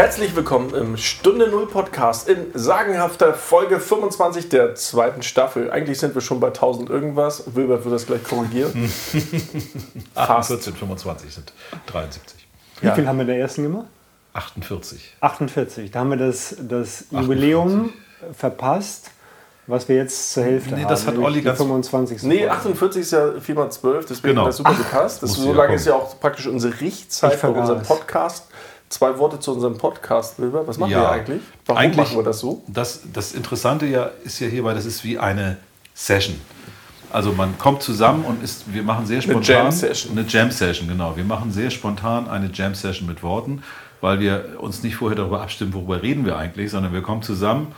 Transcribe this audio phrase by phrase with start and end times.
[0.00, 5.70] Herzlich willkommen im Stunde Null Podcast in sagenhafter Folge 25 der zweiten Staffel.
[5.70, 7.54] Eigentlich sind wir schon bei 1000 irgendwas.
[7.54, 8.72] Wilbert wird das gleich korrigieren.
[8.88, 11.52] 14, 25 sind
[11.84, 12.48] 73.
[12.80, 12.94] Wie ja.
[12.94, 13.88] viel haben wir der ersten gemacht?
[14.32, 15.16] 48.
[15.20, 15.90] 48.
[15.90, 17.92] Da haben wir das, das Jubiläum
[18.32, 19.10] verpasst
[19.66, 21.18] was wir jetzt zur Hälfte nee, das haben.
[21.18, 22.24] hat Olli ganz 25.
[22.24, 24.42] Nee, 48 ist ja 4 mal 12, deswegen genau.
[24.42, 25.22] hat das super Ach, gepasst.
[25.22, 28.48] Das so lange ist ja auch praktisch unsere Richtzeit für unseren Podcast.
[28.90, 30.66] Zwei Worte zu unserem Podcast, Wilber.
[30.66, 31.42] Was machen ja, wir eigentlich?
[31.64, 32.64] Warum eigentlich, machen wir das so?
[32.66, 35.58] Das, das Interessante ja ist ja hierbei, das ist wie eine
[35.94, 36.40] Session.
[37.12, 40.18] Also man kommt zusammen und ist, wir machen sehr spontan eine Jam Session.
[40.18, 41.16] Eine Jam Session, genau.
[41.16, 43.62] Wir machen sehr spontan eine Jam Session mit Worten,
[44.00, 47.72] weil wir uns nicht vorher darüber abstimmen, worüber reden wir eigentlich, sondern wir kommen zusammen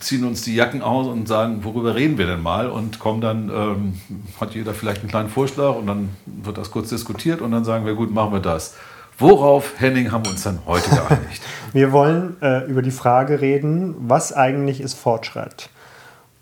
[0.00, 2.68] ziehen uns die Jacken aus und sagen, worüber reden wir denn mal?
[2.68, 4.00] Und kommen dann, ähm,
[4.38, 7.86] hat jeder vielleicht einen kleinen Vorschlag und dann wird das kurz diskutiert und dann sagen
[7.86, 8.74] wir, gut, machen wir das.
[9.18, 11.42] Worauf, Henning, haben wir uns dann heute geeinigt?
[11.72, 15.68] wir wollen äh, über die Frage reden, was eigentlich ist Fortschritt?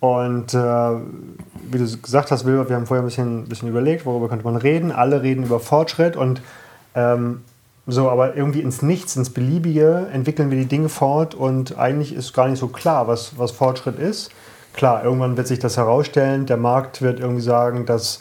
[0.00, 4.28] Und äh, wie du gesagt hast, Wilbert, wir haben vorher ein bisschen, bisschen überlegt, worüber
[4.28, 4.92] könnte man reden.
[4.92, 6.41] Alle reden über Fortschritt und
[6.95, 7.42] ähm,
[7.86, 12.33] so, aber irgendwie ins Nichts, ins Beliebige entwickeln wir die Dinge fort und eigentlich ist
[12.33, 14.30] gar nicht so klar, was, was Fortschritt ist.
[14.73, 18.20] Klar, irgendwann wird sich das herausstellen, der Markt wird irgendwie sagen, dass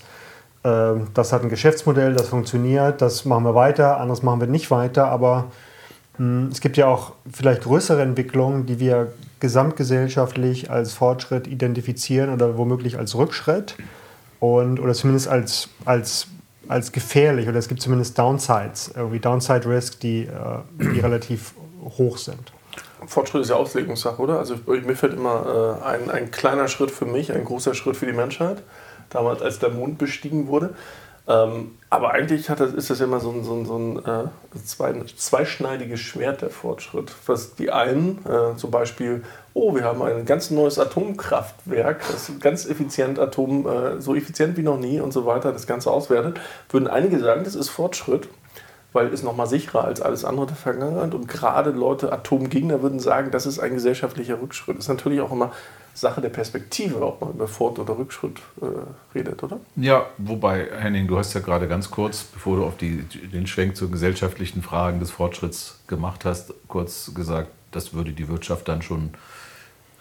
[0.61, 5.07] das hat ein Geschäftsmodell, das funktioniert, das machen wir weiter, anderes machen wir nicht weiter,
[5.07, 5.52] aber
[6.17, 12.57] hm, es gibt ja auch vielleicht größere Entwicklungen, die wir gesamtgesellschaftlich als Fortschritt identifizieren oder
[12.57, 13.77] womöglich als Rückschritt
[14.41, 16.27] und, oder zumindest als, als
[16.69, 20.30] als gefährlich oder es gibt zumindest Downsides, irgendwie Downside Risk, die, äh,
[20.77, 22.53] die relativ hoch sind.
[23.07, 24.37] Fortschritt ist ja Auslegungssache, oder?
[24.37, 28.05] Also mir fällt immer äh, ein, ein kleiner Schritt für mich, ein großer Schritt für
[28.05, 28.61] die Menschheit,
[29.09, 30.73] damals als der Mond bestiegen wurde.
[31.27, 34.59] Ähm, aber eigentlich hat das, ist das immer so ein, so ein, so ein äh,
[34.65, 37.13] zwei, zweischneidiges Schwert der Fortschritt.
[37.27, 42.65] Was die einen äh, zum Beispiel, oh, wir haben ein ganz neues Atomkraftwerk, das ganz
[42.65, 46.39] effizient Atom, äh, so effizient wie noch nie und so weiter, das Ganze auswertet,
[46.71, 48.27] würden einige sagen, das ist Fortschritt
[48.91, 51.14] weil es nochmal sicherer als alles andere der Vergangenheit.
[51.14, 54.77] Und gerade Leute, Atomgegner würden sagen, das ist ein gesellschaftlicher Rückschritt.
[54.77, 55.52] Das ist natürlich auch immer
[55.94, 58.66] Sache der Perspektive, ob man über Fort- oder Rückschritt äh,
[59.17, 59.60] redet, oder?
[59.76, 63.76] Ja, wobei, Henning, du hast ja gerade ganz kurz, bevor du auf die, den Schwenk
[63.76, 69.11] zu gesellschaftlichen Fragen des Fortschritts gemacht hast, kurz gesagt, das würde die Wirtschaft dann schon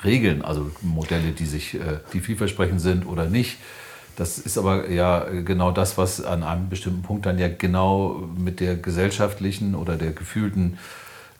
[0.04, 0.42] regeln.
[0.42, 3.58] Also Modelle, die sich, äh, die vielversprechend sind oder nicht.
[4.16, 8.58] Das ist aber ja genau das, was an einem bestimmten Punkt dann ja genau mit
[8.58, 10.78] der gesellschaftlichen oder der gefühlten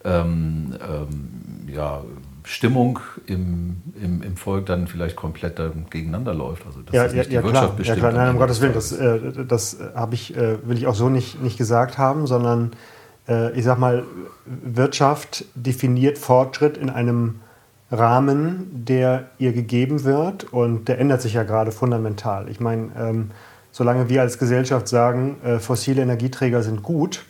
[0.05, 2.03] ähm, ähm, ja,
[2.44, 5.60] Stimmung im, im, im Volk dann vielleicht komplett
[5.91, 6.66] gegeneinander läuft.
[6.66, 7.76] Also dass ja, das nicht ja, die ja, Wirtschaft klar.
[7.76, 8.03] bestimmt.
[8.03, 8.25] Ja, klar.
[8.25, 11.43] Nein, um Gottes Willen, das, äh, das habe ich, äh, will ich auch so nicht,
[11.43, 12.72] nicht gesagt haben, sondern
[13.28, 14.04] äh, ich sage mal,
[14.47, 17.41] Wirtschaft definiert Fortschritt in einem
[17.91, 22.49] Rahmen, der ihr gegeben wird und der ändert sich ja gerade fundamental.
[22.49, 23.31] Ich meine, ähm,
[23.70, 27.25] solange wir als Gesellschaft sagen, äh, fossile Energieträger sind gut,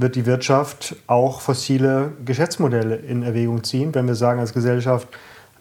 [0.00, 3.94] wird die Wirtschaft auch fossile Geschäftsmodelle in Erwägung ziehen.
[3.94, 5.08] Wenn wir sagen als Gesellschaft,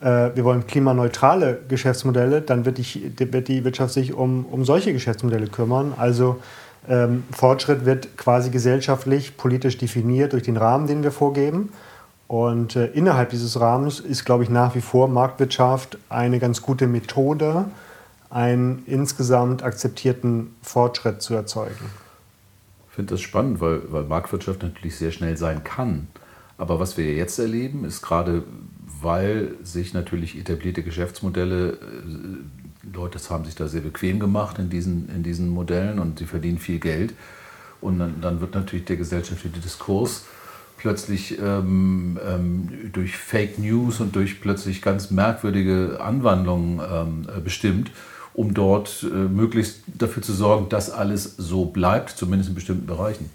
[0.01, 4.94] äh, wir wollen klimaneutrale Geschäftsmodelle, dann wird die, wird die Wirtschaft sich um, um solche
[4.94, 5.94] Geschäftsmodelle kümmern.
[5.97, 6.39] Also
[6.88, 11.72] ähm, Fortschritt wird quasi gesellschaftlich, politisch definiert durch den Rahmen, den wir vorgeben.
[12.28, 16.88] Und äh, innerhalb dieses Rahmens ist, glaube ich, nach wie vor Marktwirtschaft eine ganz gute
[16.88, 17.66] Methode,
[18.29, 21.89] einen insgesamt akzeptierten Fortschritt zu erzeugen.
[22.99, 26.09] Ich finde das spannend, weil, weil Marktwirtschaft natürlich sehr schnell sein kann.
[26.57, 28.43] Aber was wir jetzt erleben, ist gerade,
[29.01, 35.07] weil sich natürlich etablierte Geschäftsmodelle, äh, Leute haben sich da sehr bequem gemacht in diesen,
[35.15, 37.13] in diesen Modellen und sie verdienen viel Geld.
[37.79, 40.25] Und dann, dann wird natürlich der gesellschaftliche Diskurs
[40.75, 47.91] plötzlich ähm, ähm, durch Fake News und durch plötzlich ganz merkwürdige Anwandlungen ähm, äh, bestimmt,
[48.34, 53.29] um dort äh, möglichst dafür zu sorgen, dass alles so bleibt, zumindest in bestimmten Bereichen.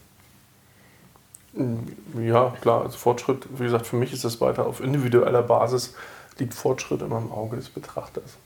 [2.21, 5.95] Ja, klar, also Fortschritt, wie gesagt, für mich ist das weiter auf individueller Basis,
[6.39, 8.37] liegt Fortschritt immer im Auge des Betrachters.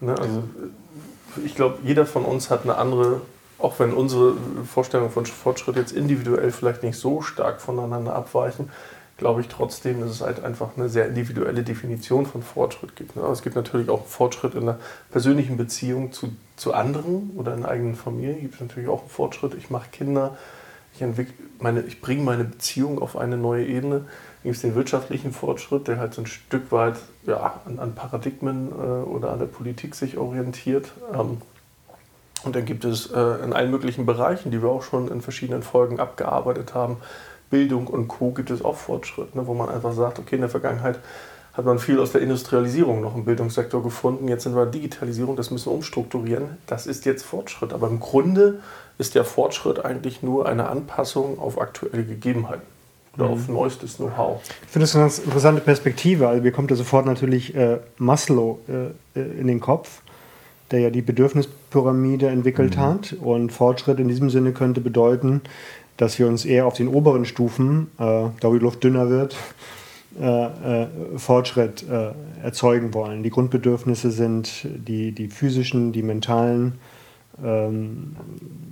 [0.00, 0.16] Ne?
[0.18, 0.42] Also
[1.44, 3.20] ich glaube, jeder von uns hat eine andere
[3.62, 4.34] auch wenn unsere
[4.70, 8.70] Vorstellungen von Fortschritt jetzt individuell vielleicht nicht so stark voneinander abweichen,
[9.22, 13.14] glaube ich trotzdem, dass es halt einfach eine sehr individuelle Definition von Fortschritt gibt.
[13.14, 13.22] Ne?
[13.32, 14.80] es gibt natürlich auch Fortschritt in der
[15.12, 18.34] persönlichen Beziehung zu, zu anderen oder in der eigenen Familie.
[18.34, 19.54] Gibt es natürlich auch einen Fortschritt.
[19.54, 20.36] Ich mache Kinder,
[20.92, 21.00] ich,
[21.86, 24.00] ich bringe meine Beziehung auf eine neue Ebene.
[24.00, 27.94] Dann gibt es den wirtschaftlichen Fortschritt, der halt so ein Stück weit ja, an, an
[27.94, 28.74] Paradigmen äh,
[29.04, 30.90] oder an der Politik sich orientiert.
[31.14, 31.40] Ähm,
[32.42, 35.62] Und dann gibt es äh, in allen möglichen Bereichen, die wir auch schon in verschiedenen
[35.62, 36.96] Folgen abgearbeitet haben,
[37.52, 38.30] Bildung und Co.
[38.30, 40.98] gibt es auch Fortschritt, ne, wo man einfach sagt, okay, in der Vergangenheit
[41.52, 44.26] hat man viel aus der Industrialisierung noch im Bildungssektor gefunden.
[44.26, 46.56] Jetzt sind wir Digitalisierung, das müssen wir umstrukturieren.
[46.66, 47.74] Das ist jetzt Fortschritt.
[47.74, 48.60] Aber im Grunde
[48.96, 52.62] ist der Fortschritt eigentlich nur eine Anpassung auf aktuelle Gegebenheiten
[53.14, 53.32] oder mhm.
[53.32, 54.40] auf neuestes Know-how.
[54.62, 56.28] Ich finde das eine ganz interessante Perspektive.
[56.28, 60.00] Also mir kommt da sofort natürlich äh, Maslow äh, äh in den Kopf,
[60.70, 62.80] der ja die Bedürfnispyramide entwickelt mhm.
[62.80, 63.12] hat.
[63.20, 65.42] Und Fortschritt in diesem Sinne könnte bedeuten,
[65.96, 69.36] dass wir uns eher auf den oberen Stufen, äh, da wo die Luft dünner wird,
[70.20, 70.86] äh, äh,
[71.16, 72.10] Fortschritt äh,
[72.42, 73.22] erzeugen wollen.
[73.22, 76.74] Die Grundbedürfnisse sind die, die physischen, die mentalen,
[77.42, 78.16] ähm,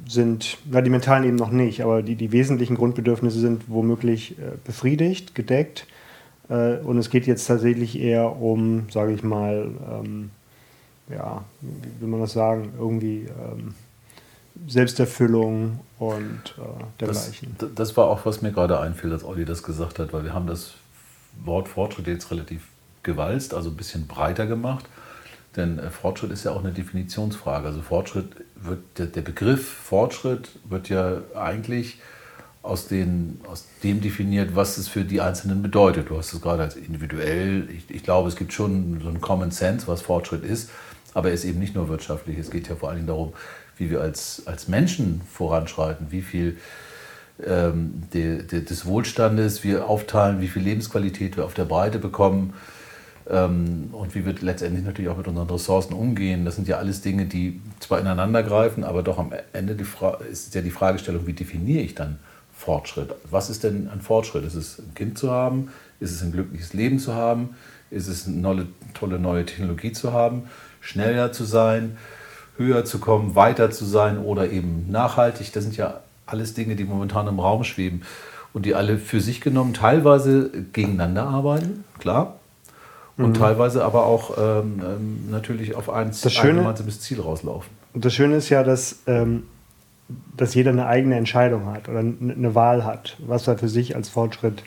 [0.06, 4.56] sind, na, die mentalen eben noch nicht, aber die, die wesentlichen Grundbedürfnisse sind womöglich äh,
[4.64, 5.87] befriedigt, gedeckt.
[6.50, 10.31] Äh, und es geht jetzt tatsächlich eher um, sage ich mal, ähm,
[11.08, 13.75] ja, wie will man das sagen, irgendwie ähm,
[14.67, 17.57] Selbsterfüllung und äh, dergleichen.
[17.59, 20.35] Das, das, war auch, was mir gerade einfiel, als Olli das gesagt hat, weil wir
[20.35, 20.75] haben das
[21.45, 22.62] Wort Fortschritt jetzt relativ
[23.03, 24.85] gewalzt, also ein bisschen breiter gemacht.
[25.57, 27.67] Denn äh, Fortschritt ist ja auch eine Definitionsfrage.
[27.67, 31.99] Also Fortschritt wird, der, der Begriff Fortschritt wird ja eigentlich
[32.62, 36.11] aus, den, aus dem definiert, was es für die Einzelnen bedeutet.
[36.11, 37.69] Du hast es gerade als individuell.
[37.71, 40.71] Ich, ich glaube, es gibt schon so einen Common Sense, was Fortschritt ist,
[41.15, 42.39] aber er ist eben nicht nur wirtschaftlich.
[42.39, 43.33] Es geht ja vor allen Dingen darum,
[43.81, 46.59] wie wir als, als Menschen voranschreiten, wie viel
[47.44, 52.53] ähm, de, de, des Wohlstandes wir aufteilen, wie viel Lebensqualität wir auf der Breite bekommen
[53.29, 56.44] ähm, und wie wir letztendlich natürlich auch mit unseren Ressourcen umgehen.
[56.44, 59.77] Das sind ja alles Dinge, die zwar ineinander greifen, aber doch am Ende
[60.31, 62.19] ist ja die Fragestellung, wie definiere ich dann
[62.53, 63.15] Fortschritt?
[63.31, 64.44] Was ist denn ein Fortschritt?
[64.44, 65.71] Ist es ein Kind zu haben?
[65.99, 67.56] Ist es ein glückliches Leben zu haben?
[67.91, 70.43] Ist es eine tolle neue Technologie zu haben?
[70.83, 71.97] Schneller zu sein?
[72.61, 75.53] Höher zu kommen, weiter zu sein oder eben nachhaltig.
[75.53, 78.03] Das sind ja alles Dinge, die momentan im Raum schweben
[78.53, 82.37] und die alle für sich genommen teilweise gegeneinander arbeiten, klar.
[83.17, 83.35] Und mhm.
[83.35, 87.71] teilweise aber auch ähm, ähm natürlich auf ein, das ein gemeinsames Ziel rauslaufen.
[87.95, 89.45] Das Schöne ist ja, dass, ähm,
[90.37, 94.09] dass jeder eine eigene Entscheidung hat oder eine Wahl hat, was er für sich als
[94.09, 94.62] Fortschritt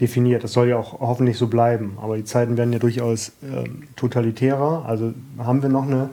[0.00, 0.44] definiert.
[0.44, 1.98] Das soll ja auch hoffentlich so bleiben.
[2.00, 4.84] Aber die Zeiten werden ja durchaus ähm, totalitärer.
[4.86, 6.10] Also haben wir noch eine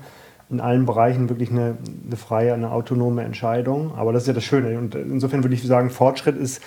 [0.52, 3.94] in allen Bereichen wirklich eine, eine, freie, eine autonome Entscheidung.
[3.96, 4.78] Aber das ist ja das Schöne.
[4.78, 6.62] Und insofern würde ich sagen, Fortschritt ist,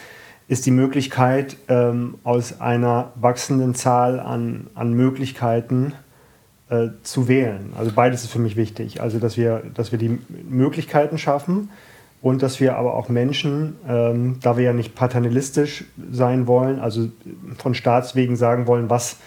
[0.48, 5.92] ist die Möglichkeit, ähm, aus einer wachsenden Zahl an, an Möglichkeiten
[6.70, 7.72] äh, zu wählen.
[7.78, 9.00] Also beides ist für mich wichtig.
[9.00, 11.70] Also dass wir, dass wir die Möglichkeiten schaffen
[12.22, 17.08] und dass wir aber auch Menschen, ähm, da wir ja nicht paternalistisch sein wollen, also
[17.58, 19.18] von Staatswegen sagen wollen, was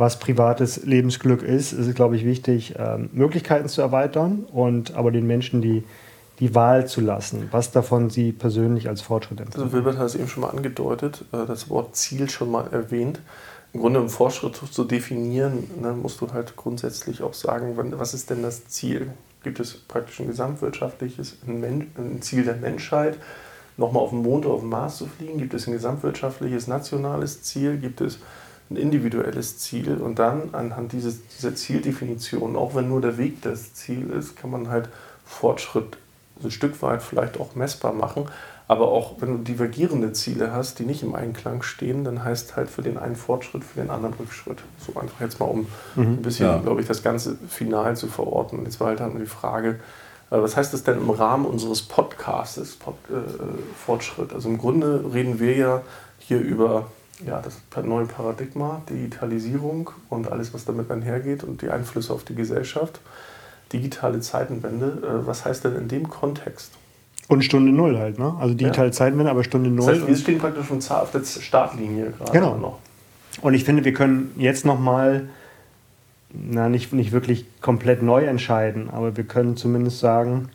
[0.00, 5.12] was privates Lebensglück ist, ist es, glaube ich, wichtig, ähm, Möglichkeiten zu erweitern und aber
[5.12, 5.84] den Menschen die,
[6.40, 9.62] die Wahl zu lassen, was davon sie persönlich als Fortschritt empfinden.
[9.62, 13.20] Also Wilbert hat es eben schon mal angedeutet, äh, das Wort Ziel schon mal erwähnt.
[13.74, 18.30] Im Grunde, um Fortschritt zu definieren, ne, musst du halt grundsätzlich auch sagen, was ist
[18.30, 19.12] denn das Ziel?
[19.44, 23.18] Gibt es praktisch ein gesamtwirtschaftliches, ein, Ziel der Menschheit,
[23.76, 25.38] nochmal auf dem Mond oder auf dem Mars zu fliegen?
[25.38, 27.76] Gibt es ein gesamtwirtschaftliches, nationales Ziel?
[27.76, 28.18] Gibt es
[28.70, 33.74] ein individuelles Ziel und dann anhand dieses, dieser Zieldefinition, auch wenn nur der Weg das
[33.74, 34.88] Ziel ist, kann man halt
[35.24, 35.96] Fortschritt
[36.42, 38.26] ein Stück weit vielleicht auch messbar machen.
[38.68, 42.70] Aber auch wenn du divergierende Ziele hast, die nicht im Einklang stehen, dann heißt halt
[42.70, 44.58] für den einen Fortschritt, für den anderen Rückschritt.
[44.78, 46.02] So einfach jetzt mal, um mhm.
[46.02, 46.58] ein bisschen, ja.
[46.58, 48.64] glaube ich, das Ganze final zu verorten.
[48.64, 49.80] Jetzt war halt dann die Frage,
[50.30, 53.14] äh, was heißt das denn im Rahmen unseres Podcasts, Pod, äh,
[53.84, 54.32] Fortschritt?
[54.32, 55.82] Also im Grunde reden wir ja
[56.20, 56.86] hier über
[57.26, 62.34] ja, das neue Paradigma, Digitalisierung und alles, was damit einhergeht und die Einflüsse auf die
[62.34, 63.00] Gesellschaft.
[63.72, 66.72] Digitale Zeitenwende, äh, was heißt denn in dem Kontext?
[67.28, 68.34] Und Stunde Null halt, ne?
[68.40, 68.92] Also digitale ja.
[68.92, 69.86] Zeitenwende, aber Stunde Null.
[69.86, 72.56] Das heißt, wir stehen praktisch schon auf der Startlinie gerade genau.
[72.56, 72.78] noch.
[73.42, 75.28] Und ich finde, wir können jetzt nochmal,
[76.32, 80.48] na, nicht, nicht wirklich komplett neu entscheiden, aber wir können zumindest sagen,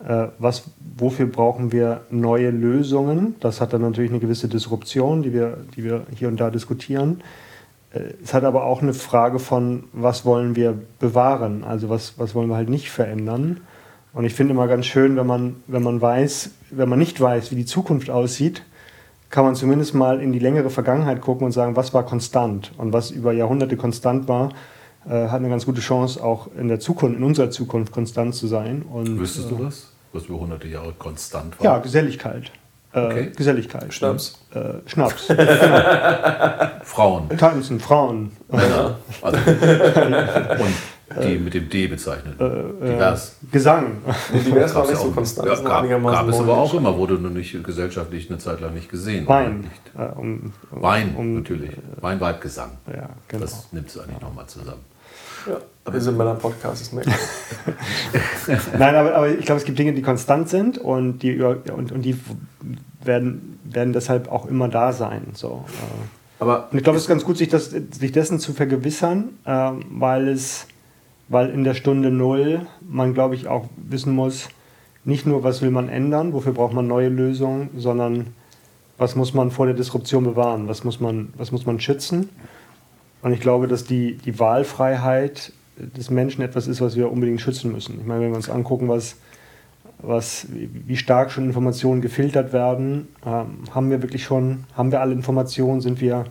[0.00, 0.64] was,
[0.96, 3.34] wofür brauchen wir neue Lösungen?
[3.40, 7.22] Das hat dann natürlich eine gewisse Disruption, die wir, die wir hier und da diskutieren.
[7.92, 11.64] Äh, es hat aber auch eine Frage von, was wollen wir bewahren?
[11.64, 13.60] Also was, was wollen wir halt nicht verändern?
[14.12, 17.50] Und ich finde immer ganz schön, wenn man, wenn man weiß, wenn man nicht weiß,
[17.50, 18.62] wie die Zukunft aussieht,
[19.30, 22.92] kann man zumindest mal in die längere Vergangenheit gucken und sagen, was war konstant und
[22.92, 24.50] was über Jahrhunderte konstant war,
[25.08, 28.46] äh, hat eine ganz gute Chance, auch in der Zukunft, in unserer Zukunft konstant zu
[28.46, 28.82] sein.
[28.82, 29.92] Und, Wüsstest du äh, das?
[30.12, 31.64] Was über hunderte Jahre konstant war?
[31.64, 32.50] Ja, Geselligkeit.
[32.92, 33.32] Äh, okay.
[33.36, 33.92] Geselligkeit.
[33.92, 34.38] Schnaps.
[34.54, 35.26] Äh, Schnaps.
[36.82, 37.28] Frauen.
[37.36, 38.32] Tanzen, Frauen.
[38.50, 38.96] Männer.
[39.20, 39.38] Also,
[40.60, 42.40] und Die mit dem D bezeichnet.
[42.40, 43.36] Äh, divers.
[43.52, 43.98] Gesang.
[44.32, 45.48] Nee, divers war nicht so konstant.
[45.48, 48.90] Ja, gab, gab es aber auch immer, wurde nur nicht gesellschaftlich eine Zeit lang nicht
[48.90, 49.26] gesehen.
[49.26, 49.60] Wein.
[49.60, 49.92] Nicht.
[49.96, 51.72] Äh, um, Wein, um, natürlich.
[52.00, 52.72] Wein, Weib, Gesang.
[52.86, 53.42] Ja, genau.
[53.42, 54.84] Das nimmt es eigentlich nochmal zusammen.
[55.48, 56.92] Ja, wir sind bei einem Podcast, ist
[58.78, 62.02] Nein, aber, aber ich glaube, es gibt Dinge, die konstant sind und die, und, und
[62.02, 62.18] die
[63.02, 65.28] werden, werden deshalb auch immer da sein.
[65.32, 65.64] So.
[66.38, 69.70] Aber und ich glaube, es ist ganz gut, sich, das, sich dessen zu vergewissern, äh,
[69.90, 70.66] weil es
[71.28, 74.48] weil in der Stunde Null man, glaube ich, auch wissen muss,
[75.04, 78.28] nicht nur, was will man ändern, wofür braucht man neue Lösungen, sondern
[78.96, 82.30] was muss man vor der Disruption bewahren, was muss man, was muss man schützen.
[83.22, 87.72] Und ich glaube, dass die, die Wahlfreiheit des Menschen etwas ist, was wir unbedingt schützen
[87.72, 88.00] müssen.
[88.00, 89.16] Ich meine, wenn wir uns angucken, was,
[89.98, 95.12] was, wie stark schon Informationen gefiltert werden, ähm, haben wir wirklich schon, haben wir alle
[95.12, 96.24] Informationen, sind wir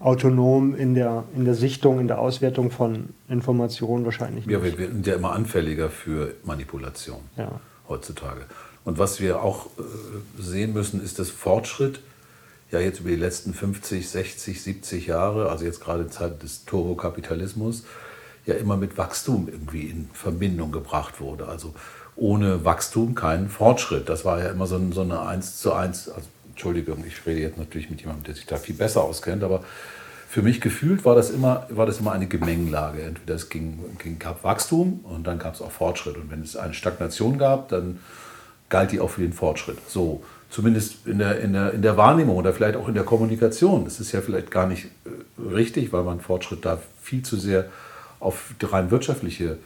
[0.00, 4.52] autonom in der, in der Sichtung, in der Auswertung von Informationen wahrscheinlich nicht.
[4.52, 7.60] Ja, wir sind ja immer anfälliger für Manipulation ja.
[7.88, 8.42] heutzutage.
[8.84, 12.00] Und was wir auch äh, sehen müssen, ist, dass Fortschritt
[12.74, 16.64] ja jetzt über die letzten 50, 60, 70 Jahre, also jetzt gerade in Zeiten des
[16.64, 17.84] Turbokapitalismus,
[18.46, 21.48] ja immer mit Wachstum irgendwie in Verbindung gebracht wurde.
[21.48, 21.74] Also
[22.16, 24.08] ohne Wachstum kein Fortschritt.
[24.08, 27.58] Das war ja immer so, so eine 1 zu 1, also Entschuldigung, ich rede jetzt
[27.58, 29.64] natürlich mit jemandem, der sich da viel besser auskennt, aber
[30.28, 33.02] für mich gefühlt war das immer, war das immer eine Gemengelage.
[33.02, 36.16] Entweder es ging, ging, gab Wachstum und dann gab es auch Fortschritt.
[36.16, 38.00] Und wenn es eine Stagnation gab, dann
[38.68, 39.78] galt die auch für den Fortschritt.
[39.88, 43.84] So, zumindest in der, in der, in der Wahrnehmung oder vielleicht auch in der Kommunikation.
[43.84, 47.66] Das ist ja vielleicht gar nicht äh, richtig, weil man Fortschritt da viel zu sehr
[48.20, 49.58] auf rein wirtschaftliche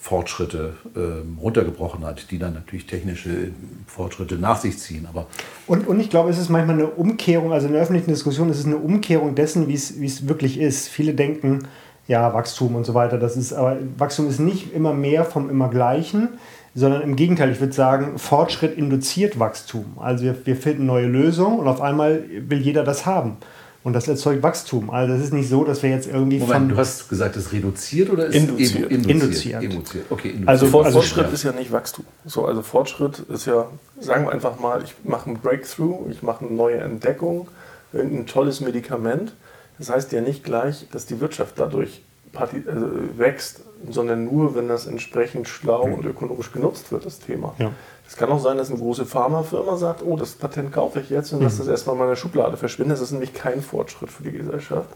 [0.00, 3.50] Fortschritte ähm, runtergebrochen hat, die dann natürlich technische
[3.86, 5.06] Fortschritte nach sich ziehen.
[5.10, 5.26] Aber
[5.66, 8.58] und, und ich glaube, es ist manchmal eine Umkehrung, also in der öffentlichen Diskussion ist
[8.58, 10.88] es eine Umkehrung dessen, wie es wirklich ist.
[10.88, 11.68] Viele denken,
[12.06, 15.68] ja, Wachstum und so weiter, das ist, aber Wachstum ist nicht immer mehr vom immer
[15.68, 16.30] Gleichen,
[16.74, 19.96] sondern im Gegenteil, ich würde sagen, Fortschritt induziert Wachstum.
[19.96, 23.36] Also wir, wir finden neue Lösungen und auf einmal will jeder das haben.
[23.84, 24.88] Und das erzeugt Wachstum.
[24.88, 26.68] Also es ist nicht so, dass wir jetzt irgendwie Moment, von...
[26.70, 28.90] du hast gesagt, es reduziert oder ist induziert?
[28.90, 29.62] Induziert.
[29.62, 30.06] induziert.
[30.08, 30.48] Okay, induziert.
[30.48, 32.06] Also, also Fortschritt ist ja nicht Wachstum.
[32.24, 33.66] So, also Fortschritt ist ja,
[34.00, 37.48] sagen wir einfach mal, ich mache einen Breakthrough, ich mache eine neue Entdeckung,
[37.92, 39.34] irgendein tolles Medikament.
[39.78, 42.00] Das heißt ja nicht gleich, dass die Wirtschaft dadurch
[42.34, 43.60] also wächst,
[43.90, 47.54] sondern nur, wenn das entsprechend schlau und ökonomisch genutzt wird, das Thema.
[47.58, 47.70] Ja.
[48.06, 51.32] Es kann auch sein, dass eine große Pharmafirma sagt, oh, das Patent kaufe ich jetzt
[51.32, 51.44] und mhm.
[51.44, 52.90] lasse das erstmal in meiner Schublade verschwinden.
[52.90, 54.90] Das ist nämlich kein Fortschritt für die Gesellschaft,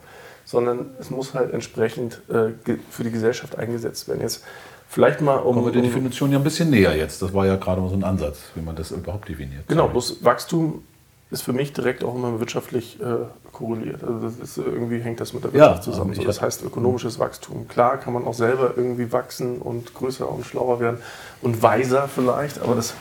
[0.45, 2.51] sondern es muss halt entsprechend äh,
[2.91, 4.21] für die Gesellschaft eingesetzt werden.
[4.21, 4.45] Jetzt
[4.89, 5.55] vielleicht mal um...
[5.55, 7.23] Kommen wir der Definition ja ein bisschen näher jetzt.
[7.23, 9.67] Das war ja gerade mal so ein Ansatz, wie man das überhaupt definiert.
[9.69, 10.83] Genau, bloß Wachstum
[11.31, 14.03] ist für mich direkt auch immer wirtschaftlich äh, korreliert.
[14.03, 16.15] Also das ist, irgendwie hängt das mit der Wirtschaft ja, zusammen.
[16.15, 17.69] So, das heißt ökonomisches Wachstum.
[17.69, 20.99] Klar kann man auch selber irgendwie wachsen und größer und schlauer werden
[21.43, 22.95] und weiser vielleicht, aber das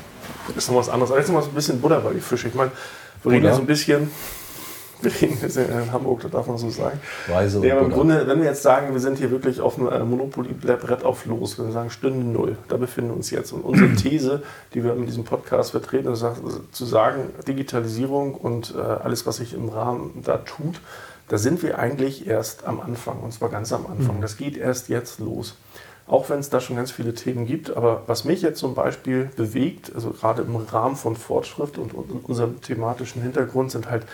[0.56, 1.12] ist noch was anderes.
[1.12, 2.50] Aber jetzt noch mal so ein bisschen Butter bei die Fische.
[2.50, 2.72] Ich meine,
[3.24, 4.12] wir reden ja so ein bisschen
[5.02, 7.00] wir reden jetzt in Hamburg, da darf man so sagen.
[7.28, 9.90] Weise ja, aber im Grunde, wenn wir jetzt sagen, wir sind hier wirklich auf einem
[9.90, 13.52] äh, Monopoly-Brett auf los, wenn wir sagen Stunde Null, da befinden wir uns jetzt.
[13.52, 16.26] Und unsere These, die wir mit diesem Podcast vertreten, ist
[16.72, 20.82] zu sagen, Digitalisierung und äh, alles, was sich im Rahmen da tut,
[21.28, 24.18] da sind wir eigentlich erst am Anfang, und zwar ganz am Anfang.
[24.18, 24.22] Mhm.
[24.22, 25.56] Das geht erst jetzt los.
[26.08, 29.30] Auch wenn es da schon ganz viele Themen gibt, aber was mich jetzt zum Beispiel
[29.36, 34.06] bewegt, also gerade im Rahmen von Fortschritt und, und unserem thematischen Hintergrund, sind halt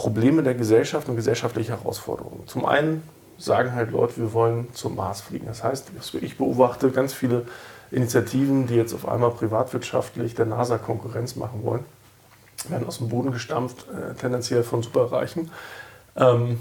[0.00, 2.46] Probleme der Gesellschaft und gesellschaftliche Herausforderungen.
[2.46, 3.02] Zum einen
[3.36, 5.44] sagen halt Leute, wir wollen zum Mars fliegen.
[5.44, 5.90] Das heißt,
[6.22, 7.44] ich beobachte ganz viele
[7.90, 11.84] Initiativen, die jetzt auf einmal privatwirtschaftlich der NASA Konkurrenz machen wollen,
[12.70, 15.50] werden aus dem Boden gestampft, äh, tendenziell von Superreichen.
[16.16, 16.60] Ähm,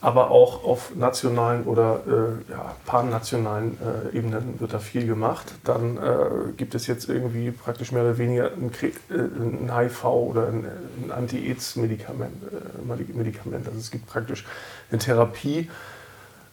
[0.00, 3.78] aber auch auf nationalen oder äh, ja, pannationalen
[4.12, 5.46] äh, Ebenen wird da viel gemacht.
[5.64, 10.48] Dann äh, gibt es jetzt irgendwie praktisch mehr oder weniger ein, äh, ein HIV oder
[10.48, 10.66] ein,
[11.04, 12.42] ein Anti-Aids-Medikament.
[12.44, 13.66] Äh, Medikament.
[13.66, 14.44] Also es gibt praktisch
[14.90, 15.68] eine Therapie,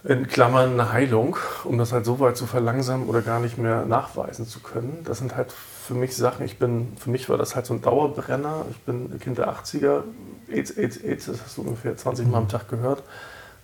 [0.04, 3.86] in Klammern eine Heilung, um das halt so weit zu verlangsamen oder gar nicht mehr
[3.86, 5.00] nachweisen zu können.
[5.04, 7.82] Das sind halt für mich Sachen, ich bin, für mich war das halt so ein
[7.82, 8.66] Dauerbrenner.
[8.70, 10.04] Ich bin Kind der 80er,
[10.50, 13.04] AIDS, AIDS, AIDS, das hast du ungefähr 20 Mal am Tag gehört.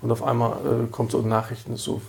[0.02, 2.02] Und auf einmal äh, kommt so Nachrichten, so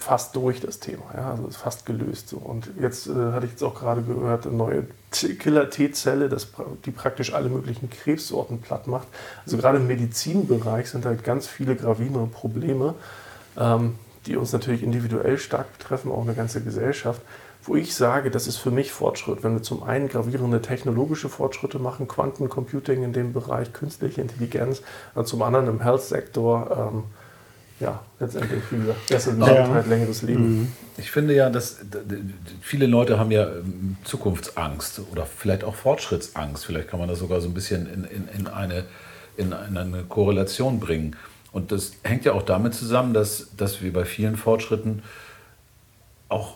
[0.00, 2.30] fast durch das Thema, ja, also ist fast gelöst.
[2.30, 2.38] So.
[2.38, 6.34] Und jetzt äh, hatte ich jetzt auch gerade gehört, eine neue Killer-T-Zelle,
[6.84, 9.06] die praktisch alle möglichen Krebssorten platt macht.
[9.44, 12.94] Also gerade im Medizinbereich sind halt ganz viele gravierende Probleme,
[13.58, 13.96] ähm,
[14.26, 17.20] die uns natürlich individuell stark betreffen, auch eine ganze Gesellschaft
[17.64, 19.42] wo ich sage, das ist für mich Fortschritt.
[19.44, 24.82] Wenn wir zum einen gravierende technologische Fortschritte machen, Quantencomputing in dem Bereich, künstliche Intelligenz,
[25.24, 27.04] zum anderen im Health-Sektor ähm,
[27.80, 29.90] ja, letztendlich, wie gesagt, bessere Gesundheit, ja.
[29.90, 30.60] längeres Leben.
[30.60, 30.72] Mhm.
[30.98, 31.78] Ich finde ja, dass
[32.60, 36.66] viele Leute haben ja ähm, Zukunftsangst oder vielleicht auch Fortschrittsangst.
[36.66, 38.84] Vielleicht kann man das sogar so ein bisschen in, in, in, eine,
[39.38, 41.16] in eine Korrelation bringen.
[41.52, 45.02] Und das hängt ja auch damit zusammen, dass, dass wir bei vielen Fortschritten
[46.28, 46.54] auch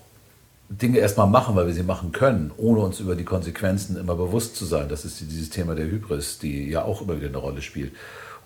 [0.69, 4.57] Dinge erstmal machen, weil wir sie machen können, ohne uns über die Konsequenzen immer bewusst
[4.57, 4.88] zu sein.
[4.88, 7.93] Das ist dieses Thema der Hybris, die ja auch immer wieder eine Rolle spielt.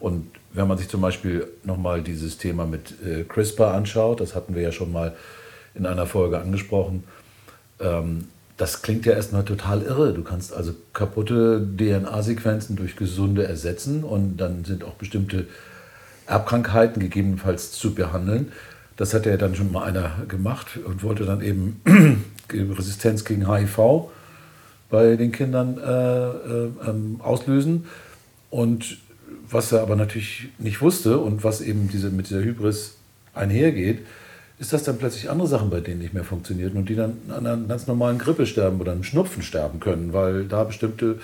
[0.00, 4.54] Und wenn man sich zum Beispiel nochmal dieses Thema mit äh, CRISPR anschaut, das hatten
[4.54, 5.14] wir ja schon mal
[5.74, 7.04] in einer Folge angesprochen,
[7.80, 10.12] ähm, das klingt ja erstmal total irre.
[10.12, 15.46] Du kannst also kaputte DNA-Sequenzen durch gesunde ersetzen und dann sind auch bestimmte
[16.26, 18.52] Erbkrankheiten gegebenenfalls zu behandeln.
[18.96, 21.80] Das hat ja dann schon mal einer gemacht und wollte dann eben
[22.52, 24.08] Resistenz gegen HIV
[24.90, 27.86] bei den Kindern äh, äh, ähm, auslösen.
[28.50, 28.98] Und
[29.50, 32.96] was er aber natürlich nicht wusste und was eben diese, mit dieser Hybris
[33.34, 34.00] einhergeht,
[34.58, 37.46] ist, dass dann plötzlich andere Sachen bei denen nicht mehr funktionieren und die dann an
[37.46, 41.20] einer ganz normalen Grippe sterben oder einem Schnupfen sterben können, weil da bestimmte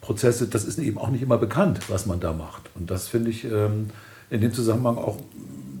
[0.00, 2.62] Prozesse, das ist eben auch nicht immer bekannt, was man da macht.
[2.74, 3.90] Und das finde ich ähm,
[4.30, 5.18] in dem Zusammenhang auch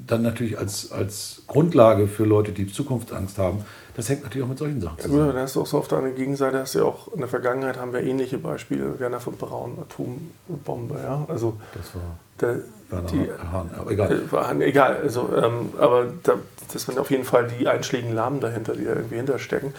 [0.06, 3.64] dann natürlich als, als Grundlage für Leute, die Zukunftsangst haben,
[3.94, 5.26] das hängt natürlich auch mit solchen Sachen zusammen.
[5.26, 7.78] Ja, da ist auch so auf der Gegenseite, hast du ja auch in der Vergangenheit
[7.78, 11.24] haben wir ähnliche Beispiele, Werner von Braun, Atombombe, ja.
[11.28, 12.60] Also das war, der,
[12.90, 14.12] war die, Hahn, aber egal.
[14.12, 16.34] Äh, war, egal, also, ähm, aber da,
[16.72, 19.72] das sind auf jeden Fall die einschlägigen Lahmen dahinter, die da irgendwie hinterstecken.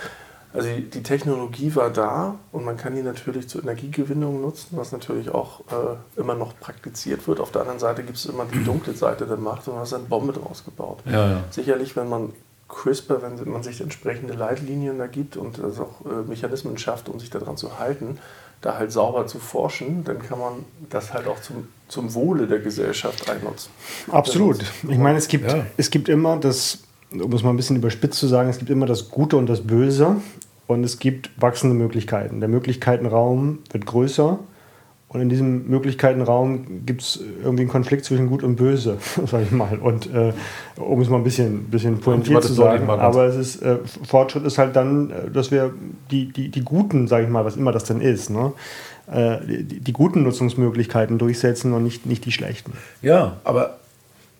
[0.53, 4.93] Also die, die, Technologie war da und man kann die natürlich zur Energiegewinnung nutzen, was
[4.93, 7.41] natürlich auch äh, immer noch praktiziert wird.
[7.41, 9.93] Auf der anderen Seite gibt es immer die dunkle Seite der Macht und man hat
[9.93, 10.99] eine Bombe draus gebaut.
[11.05, 11.43] Ja, ja.
[11.51, 12.31] Sicherlich, wenn man
[12.67, 17.19] CRISPR, wenn man sich entsprechende Leitlinien da gibt und das auch äh, Mechanismen schafft, um
[17.19, 18.17] sich daran zu halten,
[18.61, 20.53] da halt sauber zu forschen, dann kann man
[20.89, 23.69] das halt auch zum, zum Wohle der Gesellschaft einnutzen.
[24.11, 24.63] Absolut.
[24.89, 25.65] Ich meine, es gibt, ja.
[25.77, 26.79] es gibt immer das,
[27.11, 29.61] um es mal ein bisschen überspitzt zu sagen, es gibt immer das Gute und das
[29.61, 30.15] Böse
[30.65, 32.39] und es gibt wachsende Möglichkeiten.
[32.39, 34.39] Der Möglichkeitenraum wird größer
[35.07, 39.51] und in diesem Möglichkeitenraum gibt es irgendwie einen Konflikt zwischen Gut und Böse, sage ich
[39.51, 39.77] mal.
[39.77, 40.33] Und äh,
[40.77, 44.57] um es mal ein bisschen, bisschen pointiert zu sagen, aber es ist, äh, Fortschritt ist
[44.57, 45.73] halt dann, äh, dass wir
[46.11, 48.53] die, die, die Guten, sage ich mal, was immer das denn ist, ne?
[49.07, 52.73] Äh, die, die, guten Nutzungsmöglichkeiten durchsetzen und nicht, nicht die schlechten.
[53.03, 53.77] Ja, aber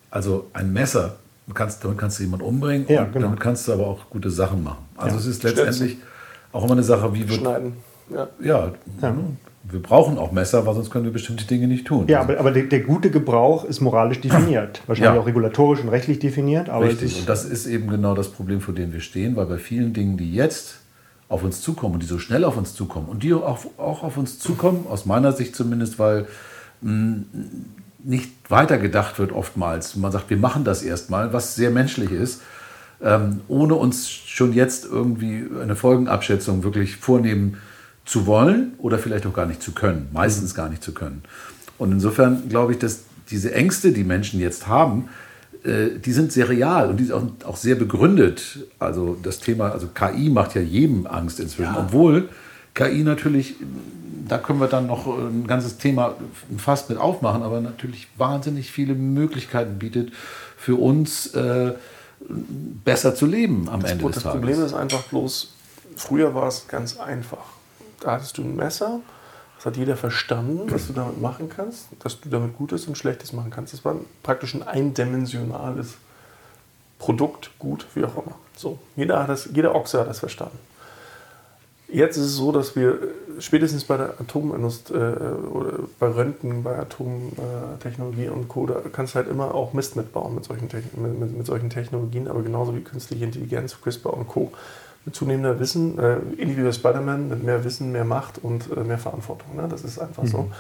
[0.10, 1.18] also ein Messer,
[1.54, 3.28] kannst, damit kannst du jemanden umbringen ja, genau.
[3.28, 4.84] damit kannst du aber auch gute Sachen machen.
[4.98, 5.22] Also ja.
[5.22, 5.98] es ist letztendlich
[6.52, 7.42] auch immer eine Sache, wie wird.
[7.42, 7.74] Schneiden.
[8.10, 8.28] Ja.
[8.44, 8.72] ja.
[9.04, 9.16] ja.
[9.70, 12.06] Wir brauchen auch Messer, weil sonst können wir bestimmte Dinge nicht tun.
[12.08, 14.82] Ja, aber, aber der, der gute Gebrauch ist moralisch definiert.
[14.88, 15.20] Wahrscheinlich ja.
[15.20, 16.70] auch regulatorisch und rechtlich definiert.
[16.70, 17.20] Aber Richtig.
[17.20, 20.18] und das ist eben genau das Problem, vor dem wir stehen, weil bei vielen Dingen,
[20.18, 20.80] die jetzt
[21.28, 24.18] auf uns zukommen und die so schnell auf uns zukommen und die auch, auch auf
[24.18, 26.28] uns zukommen, aus meiner Sicht zumindest, weil
[26.82, 27.26] mh, mm,
[28.04, 29.96] nicht weitergedacht wird oftmals.
[29.96, 32.42] Man sagt, wir machen das erstmal, was sehr menschlich ist
[33.04, 37.58] ähm, ohne uns schon jetzt irgendwie eine Folgenabschätzung wirklich vornehmen
[38.06, 40.58] zu wollen oder vielleicht auch gar nicht zu können, meistens mhm.
[40.58, 41.24] gar nicht zu können.
[41.78, 45.10] Und insofern glaube ich, dass diese Ängste, die Menschen jetzt haben,
[45.64, 48.60] äh, die sind sehr real und die sind auch, sehr begründet.
[48.80, 51.80] Also das Thema, also KI macht ja jedem Angst inzwischen, ja.
[51.80, 52.30] obwohl
[52.76, 53.56] KI natürlich,
[54.28, 56.16] da können wir dann noch ein ganzes Thema
[56.58, 60.12] fast mit aufmachen, aber natürlich wahnsinnig viele Möglichkeiten bietet
[60.58, 61.74] für uns, äh,
[62.84, 64.24] besser zu leben am das, Ende des Tages.
[64.24, 65.54] Das Problem ist einfach bloß,
[65.96, 67.55] früher war es ganz einfach.
[68.00, 69.00] Da hattest du ein Messer,
[69.58, 73.34] das hat jeder verstanden, was du damit machen kannst, dass du damit Gutes und Schlechtes
[73.34, 73.74] machen kannst.
[73.74, 75.96] Das war praktisch ein eindimensionales
[77.00, 78.36] Produkt, gut, wie auch immer.
[78.56, 80.58] So, jeder, hat das, jeder Ochse hat das verstanden.
[81.88, 82.98] Jetzt ist es so, dass wir
[83.40, 89.18] spätestens bei der Atomindustrie äh, oder bei Röntgen, bei Atomtechnologie und Co., da kannst du
[89.18, 92.82] halt immer auch Mist mitbauen mit solchen, mit, mit, mit, solchen Technologien, aber genauso wie
[92.82, 94.52] künstliche Intelligenz, CRISPR und Co.
[95.12, 98.98] Zunehmender Wissen, äh, ähnlich wie bei Spider-Man, mit mehr Wissen, mehr Macht und äh, mehr
[98.98, 99.56] Verantwortung.
[99.56, 99.68] Ne?
[99.70, 100.28] Das ist einfach mhm.
[100.28, 100.52] so.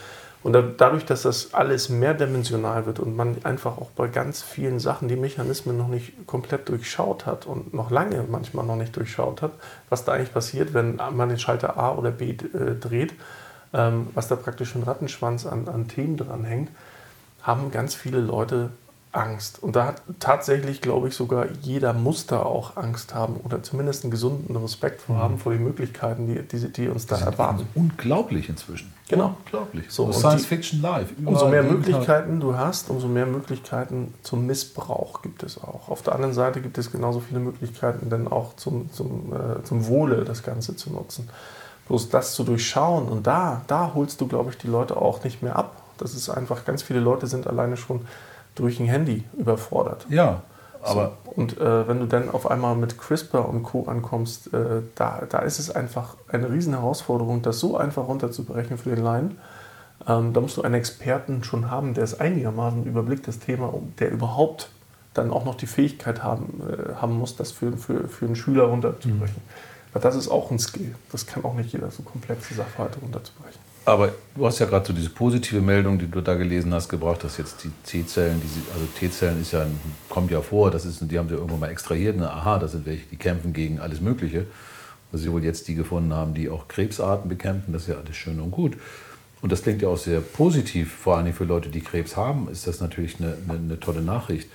[0.46, 5.08] Und dadurch, dass das alles mehrdimensional wird und man einfach auch bei ganz vielen Sachen
[5.08, 9.54] die Mechanismen noch nicht komplett durchschaut hat und noch lange manchmal noch nicht durchschaut hat,
[9.90, 13.16] was da eigentlich passiert, wenn man den Schalter A oder B äh, dreht,
[13.74, 16.70] ähm, was da praktisch ein Rattenschwanz an, an Themen dranhängt,
[17.42, 18.70] haben ganz viele Leute
[19.16, 19.62] Angst.
[19.62, 24.12] Und da hat tatsächlich, glaube ich, sogar jeder Muster auch Angst haben oder zumindest einen
[24.12, 25.20] gesunden Respekt vor mhm.
[25.20, 27.68] haben vor den Möglichkeiten, die, die, die uns da erwarten.
[27.76, 28.94] Unglaublich inzwischen.
[29.08, 29.36] Genau.
[29.46, 29.86] Unglaublich.
[29.90, 31.10] So, Science Fiction live.
[31.24, 35.90] Umso mehr Möglichkeiten du hast, umso mehr Möglichkeiten zum Missbrauch gibt es auch.
[35.90, 39.88] Auf der anderen Seite gibt es genauso viele Möglichkeiten, dann auch zum, zum, äh, zum
[39.88, 41.30] Wohle das Ganze zu nutzen.
[41.88, 45.44] Bloß das zu durchschauen und da, da holst du, glaube ich, die Leute auch nicht
[45.44, 45.84] mehr ab.
[46.00, 48.02] Das ist einfach, ganz viele Leute sind alleine schon
[48.56, 50.06] durch ein Handy überfordert.
[50.10, 50.42] Ja,
[50.82, 51.18] aber.
[51.26, 51.32] So.
[51.32, 53.86] Und äh, wenn du dann auf einmal mit CRISPR und Co.
[53.88, 58.96] ankommst, äh, da, da ist es einfach eine riesen Herausforderung, das so einfach runterzubrechen für
[58.96, 59.38] den Laien.
[60.08, 64.12] Ähm, da musst du einen Experten schon haben, der es einigermaßen überblickt, das Thema, der
[64.12, 64.70] überhaupt
[65.14, 68.64] dann auch noch die Fähigkeit haben, äh, haben muss, das für, für, für einen Schüler
[68.64, 69.42] runterzubrechen.
[69.46, 69.94] Mhm.
[69.94, 70.96] Weil das ist auch ein Skill.
[71.12, 73.65] Das kann auch nicht jeder, so komplexe Sachverhalte runterzubrechen.
[73.86, 77.24] Aber du hast ja gerade so diese positive Meldung, die du da gelesen hast, gebracht,
[77.24, 78.42] dass jetzt die T-Zellen,
[78.74, 79.68] also T-Zellen ist ja,
[80.10, 82.30] kommt ja vor, das ist, die haben sie irgendwo mal extrahiert, ne?
[82.30, 84.48] aha, das sind welche, die kämpfen gegen alles Mögliche.
[85.12, 88.18] Dass sie wohl jetzt die gefunden haben, die auch Krebsarten bekämpfen, das ist ja alles
[88.18, 88.76] schön und gut.
[89.42, 92.66] Und das klingt ja auch sehr positiv, vor allem für Leute, die Krebs haben, ist
[92.66, 94.50] das natürlich eine, eine, eine tolle Nachricht.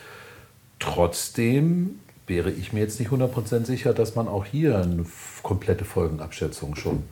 [0.81, 5.07] Trotzdem wäre ich mir jetzt nicht 100% sicher, dass man auch hier eine
[5.45, 7.05] komplette Folgenabschätzung schon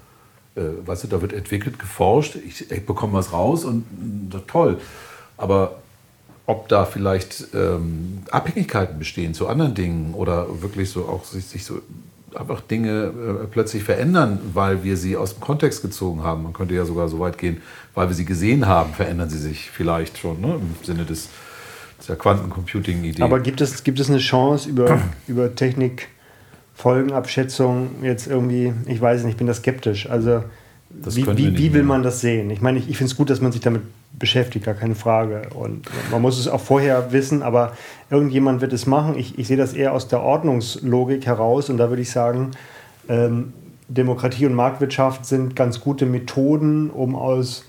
[0.59, 3.85] äh, weißt du, da wird entwickelt, geforscht, ich, ich bekomme was raus und
[4.35, 4.79] äh, toll.
[5.37, 5.79] Aber
[6.47, 11.65] ob da vielleicht ähm, Abhängigkeiten bestehen zu anderen Dingen oder wirklich so auch sich, sich
[11.65, 11.81] so
[12.35, 16.43] einfach Dinge äh, plötzlich verändern, weil wir sie aus dem Kontext gezogen haben.
[16.43, 17.61] Man könnte ja sogar so weit gehen,
[17.95, 20.55] weil wir sie gesehen haben, verändern sie sich vielleicht schon ne?
[20.55, 21.29] im Sinne des,
[22.09, 23.23] der Quantencomputing-Idee.
[23.23, 26.09] Aber gibt es, gibt es eine Chance über, über Technik,
[26.79, 30.09] Folgenabschätzung jetzt irgendwie, ich weiß nicht, ich bin da skeptisch.
[30.09, 30.45] Also
[30.91, 32.51] wie, wie, wie will man das sehen?
[32.51, 33.83] Ich meine, ich, ich finde es gut, dass man sich damit
[34.17, 35.43] beschäftigt, gar keine Frage.
[35.55, 37.73] Und man muss es auch vorher wissen, aber
[38.11, 39.19] irgendjemand wird es machen.
[39.19, 42.53] Ich, ich sehe das eher aus der Ordnungslogik heraus und da würde ich sagen,
[43.09, 43.53] ähm,
[43.89, 47.65] Demokratie und Marktwirtschaft sind ganz gute Methoden, um aus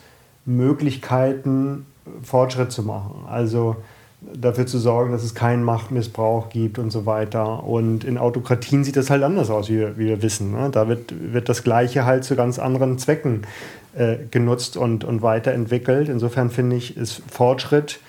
[0.46, 1.88] Möglichkeiten
[2.22, 3.26] Fortschritt zu machen.
[3.28, 3.76] Also
[4.22, 7.64] dafür zu sorgen, dass es keinen Machtmissbrauch gibt und so weiter.
[7.64, 10.52] Und in Autokratien sieht das halt anders aus, wie wir, wie wir wissen.
[10.52, 10.70] Ne?
[10.72, 13.44] Da wird, wird das Gleiche halt zu ganz anderen Zwecken
[13.96, 16.10] äh, genutzt und, und weiterentwickelt.
[16.10, 18.00] Insofern finde ich, ist Fortschritt,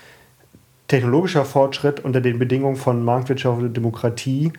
[0.87, 4.51] technologischer Fortschritt unter den Bedingungen von Marktwirtschaft und Demokratie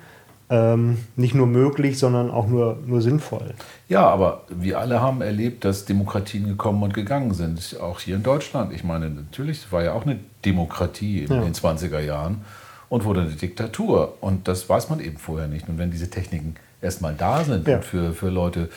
[0.52, 3.54] ähm, nicht nur möglich, sondern auch nur, nur sinnvoll.
[3.88, 7.78] Ja, aber wir alle haben erlebt, dass Demokratien gekommen und gegangen sind.
[7.80, 8.70] Auch hier in Deutschland.
[8.74, 11.40] Ich meine, natürlich, war ja auch eine Demokratie in ja.
[11.40, 12.42] den 20er Jahren
[12.90, 14.18] und wurde eine Diktatur.
[14.20, 15.70] Und das weiß man eben vorher nicht.
[15.70, 17.76] Und wenn diese Techniken erstmal da sind ja.
[17.76, 18.68] und für, für Leute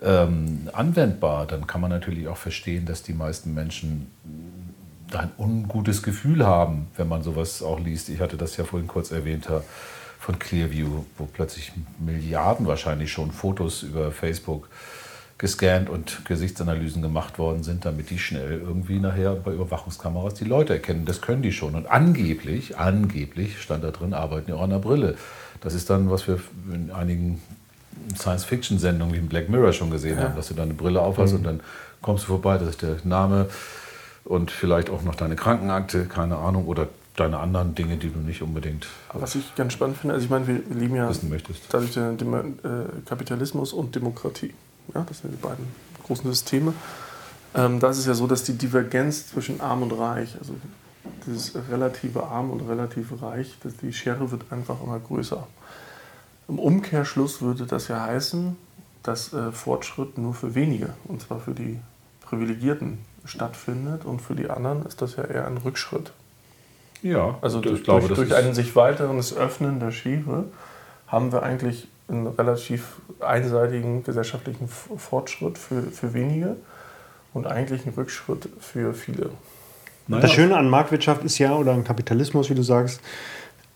[0.00, 4.06] ähm, anwendbar, dann kann man natürlich auch verstehen, dass die meisten Menschen
[5.12, 8.08] ein ungutes Gefühl haben, wenn man sowas auch liest.
[8.08, 9.62] Ich hatte das ja vorhin kurz erwähnt, Herr
[10.22, 14.68] von Clearview, wo plötzlich Milliarden wahrscheinlich schon Fotos über Facebook
[15.36, 20.74] gescannt und Gesichtsanalysen gemacht worden sind, damit die schnell irgendwie nachher bei Überwachungskameras die Leute
[20.74, 21.06] erkennen.
[21.06, 21.74] Das können die schon.
[21.74, 25.16] Und angeblich, angeblich, stand da drin, arbeiten die auch an der Brille.
[25.60, 26.38] Das ist dann, was wir
[26.72, 27.42] in einigen
[28.16, 30.24] Science-Fiction-Sendungen wie in Black Mirror schon gesehen ja.
[30.26, 31.38] haben, dass du dann eine Brille aufhast mhm.
[31.38, 31.60] und dann
[32.00, 33.48] kommst du vorbei, das ist der Name
[34.24, 38.42] und vielleicht auch noch deine Krankenakte, keine Ahnung, oder deine anderen Dinge, die du nicht
[38.42, 38.86] unbedingt.
[39.12, 41.10] Was ich ganz spannend finde, also ich meine, wir leben ja
[41.70, 42.48] dadurch den, den äh,
[43.04, 44.54] Kapitalismus und Demokratie.
[44.94, 45.66] Ja, das sind die beiden
[46.04, 46.72] großen Systeme.
[47.54, 50.54] Ähm, da ist es ja so, dass die Divergenz zwischen Arm und Reich, also
[51.26, 55.46] dieses relative Arm und relative Reich, dass die Schere wird einfach immer größer.
[56.48, 58.56] Im Umkehrschluss würde das ja heißen,
[59.02, 61.78] dass äh, Fortschritt nur für wenige, und zwar für die
[62.22, 66.12] Privilegierten, stattfindet und für die anderen ist das ja eher ein Rückschritt.
[67.02, 70.44] Ja, also durch, glaube, durch, durch ein sich weiteres Öffnen der Schere
[71.08, 76.56] haben wir eigentlich einen relativ einseitigen gesellschaftlichen Fortschritt für, für wenige
[77.34, 79.30] und eigentlich einen Rückschritt für viele.
[80.06, 80.22] Naja.
[80.22, 83.00] Das Schöne an Marktwirtschaft ist ja, oder an Kapitalismus, wie du sagst,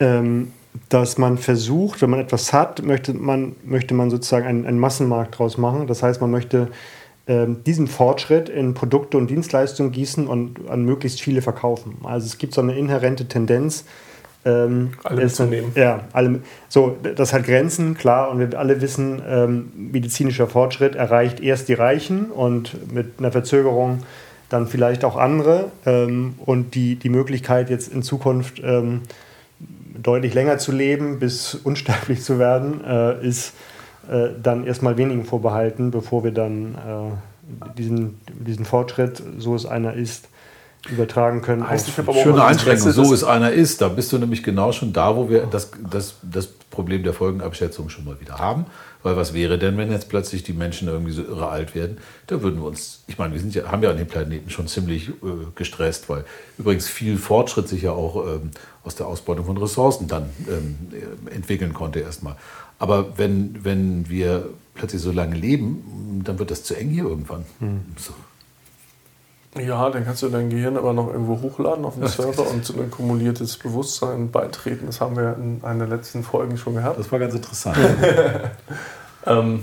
[0.00, 0.52] ähm,
[0.88, 5.38] dass man versucht, wenn man etwas hat, möchte man, möchte man sozusagen einen, einen Massenmarkt
[5.38, 5.86] draus machen.
[5.86, 6.68] Das heißt, man möchte
[7.28, 11.96] diesen Fortschritt in Produkte und Dienstleistungen gießen und an möglichst viele verkaufen.
[12.04, 13.84] Also es gibt so eine inhärente Tendenz.
[14.44, 15.72] Ähm, alle mitzunehmen.
[15.74, 21.40] Ja, alle, so, das hat Grenzen, klar, und wir alle wissen, ähm, medizinischer Fortschritt erreicht
[21.40, 24.04] erst die Reichen und mit einer Verzögerung
[24.48, 25.72] dann vielleicht auch andere.
[25.84, 29.02] Ähm, und die, die Möglichkeit, jetzt in Zukunft ähm,
[30.00, 33.52] deutlich länger zu leben, bis unsterblich zu werden, äh, ist
[34.10, 39.94] äh, dann erstmal wenigen vorbehalten, bevor wir dann äh, diesen, diesen Fortschritt, so es einer
[39.94, 40.28] ist,
[40.90, 41.68] übertragen können.
[41.68, 43.80] Heißt, ich aber Schöne Einschränkung, so es einer ist.
[43.80, 47.88] Da bist du nämlich genau schon da, wo wir das, das, das Problem der Folgenabschätzung
[47.88, 48.66] schon mal wieder haben.
[49.06, 51.98] Weil was wäre denn, wenn jetzt plötzlich die Menschen irgendwie so irre alt werden?
[52.26, 54.66] Da würden wir uns, ich meine, wir sind ja, haben ja an dem Planeten schon
[54.66, 55.12] ziemlich äh,
[55.54, 56.24] gestresst, weil
[56.58, 58.50] übrigens viel Fortschritt sich ja auch ähm,
[58.82, 60.76] aus der Ausbeutung von Ressourcen dann ähm,
[61.32, 62.34] entwickeln konnte erstmal.
[62.80, 67.44] Aber wenn, wenn wir plötzlich so lange leben, dann wird das zu eng hier irgendwann.
[67.60, 67.82] Mhm.
[67.96, 68.12] So.
[69.62, 72.74] Ja, dann kannst du dein Gehirn aber noch irgendwo hochladen auf dem Server und zu
[72.74, 74.86] einem kumuliertes Bewusstsein beitreten.
[74.86, 76.98] Das haben wir in einer der letzten Folgen schon gehabt.
[76.98, 77.78] Das war ganz interessant.
[79.26, 79.60] ähm,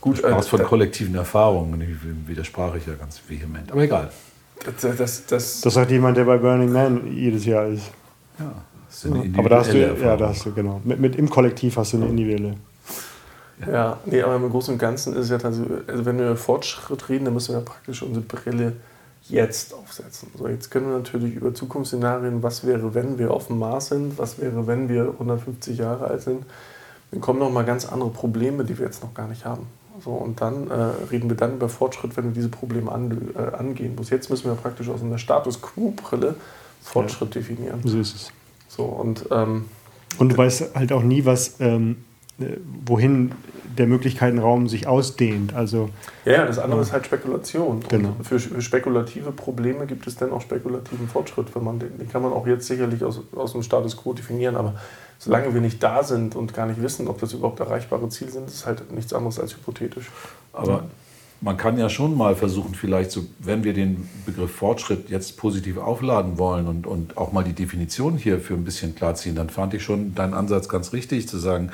[0.00, 1.80] gut, du äh, von kollektiven Erfahrungen,
[2.26, 3.72] widersprach ich ja ganz vehement.
[3.72, 4.10] Aber egal.
[4.64, 7.90] Das, das, das, das sagt jemand, der bei Burning Man jedes Jahr ist.
[8.38, 8.52] Ja,
[8.88, 10.80] das ist eine Aber da hast du, ja, da hast du, genau.
[10.84, 12.54] Mit, mit im Kollektiv hast du eine individuelle.
[13.60, 16.26] Ja, ja nee, aber im Großen und Ganzen ist es ja tatsächlich, also wenn wir
[16.26, 18.74] über Fortschritt reden, dann müssen wir ja praktisch unsere Brille
[19.28, 20.28] jetzt aufsetzen.
[20.36, 24.18] So, jetzt können wir natürlich über Zukunftsszenarien, was wäre, wenn wir auf dem Mars sind,
[24.18, 26.44] was wäre, wenn wir 150 Jahre alt sind,
[27.14, 29.68] dann kommen noch mal ganz andere Probleme, die wir jetzt noch gar nicht haben.
[30.04, 30.74] So, und dann äh,
[31.10, 33.94] reden wir dann über Fortschritt, wenn wir diese Probleme an, äh, angehen.
[33.94, 36.34] Bis jetzt müssen wir praktisch aus einer Status Quo-Brille
[36.82, 37.40] Fortschritt ja.
[37.40, 37.80] definieren.
[37.84, 38.32] So ist es.
[38.68, 39.66] So, und, ähm,
[40.18, 41.98] und du weißt halt auch nie, was, ähm,
[42.40, 43.30] äh, wohin
[43.78, 45.54] der Möglichkeitenraum sich ausdehnt.
[45.54, 45.90] Also,
[46.24, 47.80] ja, das andere ist halt Spekulation.
[47.88, 48.16] Genau.
[48.22, 51.54] Für, für, spekulative Probleme gibt es dann auch spekulativen Fortschritt.
[51.54, 54.56] Wenn man den, den kann man auch jetzt sicherlich aus, aus dem Status quo definieren,
[54.56, 54.74] aber
[55.18, 58.48] solange wir nicht da sind und gar nicht wissen, ob das überhaupt erreichbare Ziele sind,
[58.48, 60.10] ist halt nichts anderes als hypothetisch.
[60.52, 60.84] Aber
[61.40, 65.76] man kann ja schon mal versuchen, vielleicht, so, wenn wir den Begriff Fortschritt jetzt positiv
[65.76, 69.74] aufladen wollen und, und auch mal die Definition hier für ein bisschen klarziehen, dann fand
[69.74, 71.70] ich schon deinen Ansatz ganz richtig, zu sagen,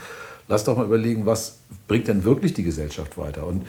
[0.49, 3.47] lass doch mal überlegen, was bringt denn wirklich die Gesellschaft weiter?
[3.47, 3.67] Und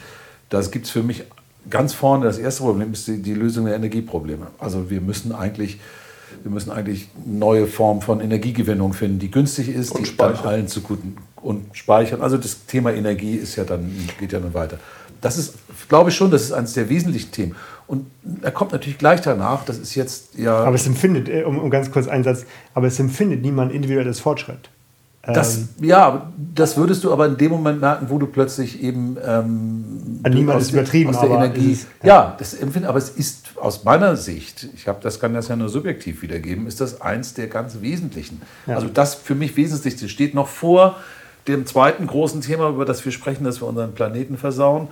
[0.49, 1.23] das gibt es für mich
[1.69, 4.47] ganz vorne, das erste Problem ist die, die, Lösung der Energieprobleme.
[4.57, 5.79] Also wir müssen eigentlich,
[6.43, 10.67] wir müssen eigentlich neue Formen von Energiegewinnung finden, die günstig ist, und die dann allen
[10.67, 12.21] zu guten und speichern.
[12.21, 14.77] Also das Thema Energie ist ja dann, geht ja dann weiter.
[15.21, 15.55] Das ist,
[15.87, 17.55] glaube ich schon, das ist eines der wesentlichen Themen.
[17.87, 18.07] Und
[18.41, 20.63] er kommt natürlich gleich danach, das ist jetzt ja.
[20.63, 24.19] Aber es empfindet, äh, um, um ganz kurz einen Satz, aber es empfindet niemand individuelles
[24.19, 24.69] Fortschritt.
[25.23, 29.17] Das, ähm, ja, das würdest du aber in dem Moment merken, wo du plötzlich eben
[29.23, 31.73] ähm, niemand ist übertrieben, aus der Energie.
[31.73, 32.07] Ist, ja.
[32.07, 35.55] ja, das empfinden, aber es ist aus meiner Sicht, ich habe das kann das ja
[35.55, 38.41] nur subjektiv wiedergeben, ist das eins der ganz wesentlichen.
[38.67, 38.75] Ja.
[38.75, 40.97] Also das für mich wesentlichste steht noch vor
[41.47, 44.89] dem zweiten großen Thema, über das wir sprechen, dass wir unseren Planeten versauen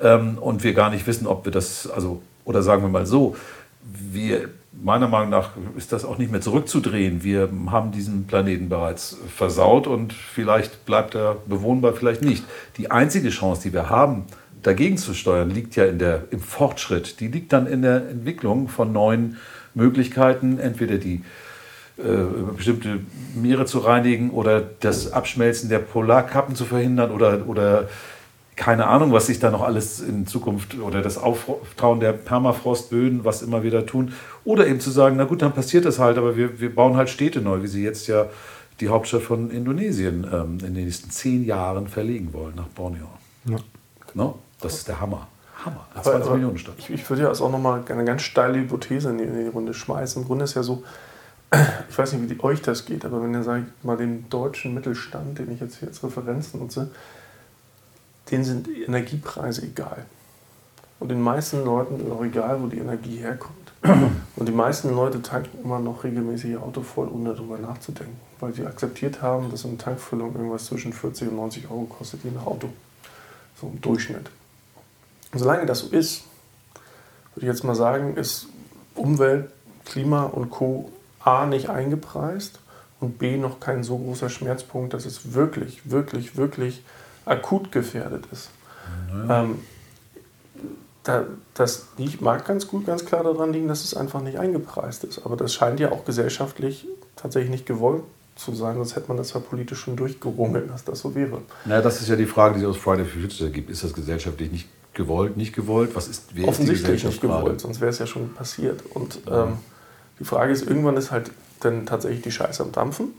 [0.00, 3.36] ähm, und wir gar nicht wissen, ob wir das, also oder sagen wir mal so,
[3.82, 7.24] wir meiner Meinung nach ist das auch nicht mehr zurückzudrehen.
[7.24, 12.44] Wir haben diesen Planeten bereits versaut und vielleicht bleibt er bewohnbar, vielleicht nicht.
[12.76, 14.24] Die einzige Chance, die wir haben,
[14.62, 17.20] dagegen zu steuern, liegt ja in der, im Fortschritt.
[17.20, 19.36] Die liegt dann in der Entwicklung von neuen
[19.74, 21.22] Möglichkeiten, entweder die
[21.98, 22.02] äh,
[22.56, 23.00] bestimmte
[23.34, 27.88] Meere zu reinigen oder das Abschmelzen der Polarkappen zu verhindern oder, oder
[28.56, 33.42] keine Ahnung, was sich da noch alles in Zukunft oder das Auftauen der Permafrostböden, was
[33.42, 34.12] immer wieder tun.
[34.44, 37.08] Oder eben zu sagen, na gut, dann passiert das halt, aber wir, wir bauen halt
[37.08, 38.26] Städte neu, wie sie jetzt ja
[38.80, 43.08] die Hauptstadt von Indonesien ähm, in den nächsten zehn Jahren verlegen wollen, nach Borneo.
[43.46, 43.58] Ja.
[44.14, 44.38] No?
[44.60, 45.26] Das ist der Hammer.
[45.64, 45.86] Hammer.
[45.94, 46.74] Eine 20 Millionen Stadt.
[46.78, 49.48] Ich, ich würde ja also auch nochmal eine ganz steile Hypothese in die, in die
[49.48, 50.22] Runde schmeißen.
[50.22, 50.82] Im Grunde ist ja so,
[51.88, 54.28] ich weiß nicht, wie die, euch das geht, aber wenn ihr, sag ich mal, den
[54.28, 56.90] deutschen Mittelstand, den ich jetzt hier als Referenz nutze,
[58.30, 60.04] denen sind Energiepreise egal.
[60.98, 63.56] Und den meisten Leuten ist auch egal, wo die Energie herkommt.
[64.36, 68.20] Und die meisten Leute tanken immer noch regelmäßig ihr Auto voll, ohne darüber nachzudenken.
[68.38, 72.30] Weil sie akzeptiert haben, dass eine Tankfüllung irgendwas zwischen 40 und 90 Euro kostet, je
[72.30, 72.68] nach Auto.
[73.58, 74.30] So im Durchschnitt.
[75.32, 76.24] Und solange das so ist,
[77.34, 78.46] würde ich jetzt mal sagen, ist
[78.94, 79.50] Umwelt,
[79.84, 80.90] Klima und Co.
[81.22, 82.60] A nicht eingepreist
[82.98, 86.82] und B noch kein so großer Schmerzpunkt, dass es wirklich, wirklich, wirklich
[87.24, 88.50] akut gefährdet ist.
[89.12, 89.42] Naja.
[89.42, 89.58] Ähm,
[91.02, 91.88] da, das
[92.20, 95.24] mag ganz gut, ganz klar daran liegen, dass es einfach nicht eingepreist ist.
[95.24, 98.02] Aber das scheint ja auch gesellschaftlich tatsächlich nicht gewollt
[98.36, 101.42] zu sein, sonst hätte man das ja politisch schon durchgerungen, dass das so wäre.
[101.64, 103.70] Naja, das ist ja die Frage, die sich aus Friday for Future gibt.
[103.70, 104.68] Ist das gesellschaftlich nicht
[105.02, 105.90] gewollt, nicht gewollt?
[105.94, 107.58] Was ist, wer Offensichtlich ist nicht gewollt, gerade?
[107.58, 108.82] sonst wäre es ja schon passiert.
[108.94, 109.58] Und ähm,
[110.18, 113.14] die Frage ist, irgendwann ist halt dann tatsächlich die Scheiße am Dampfen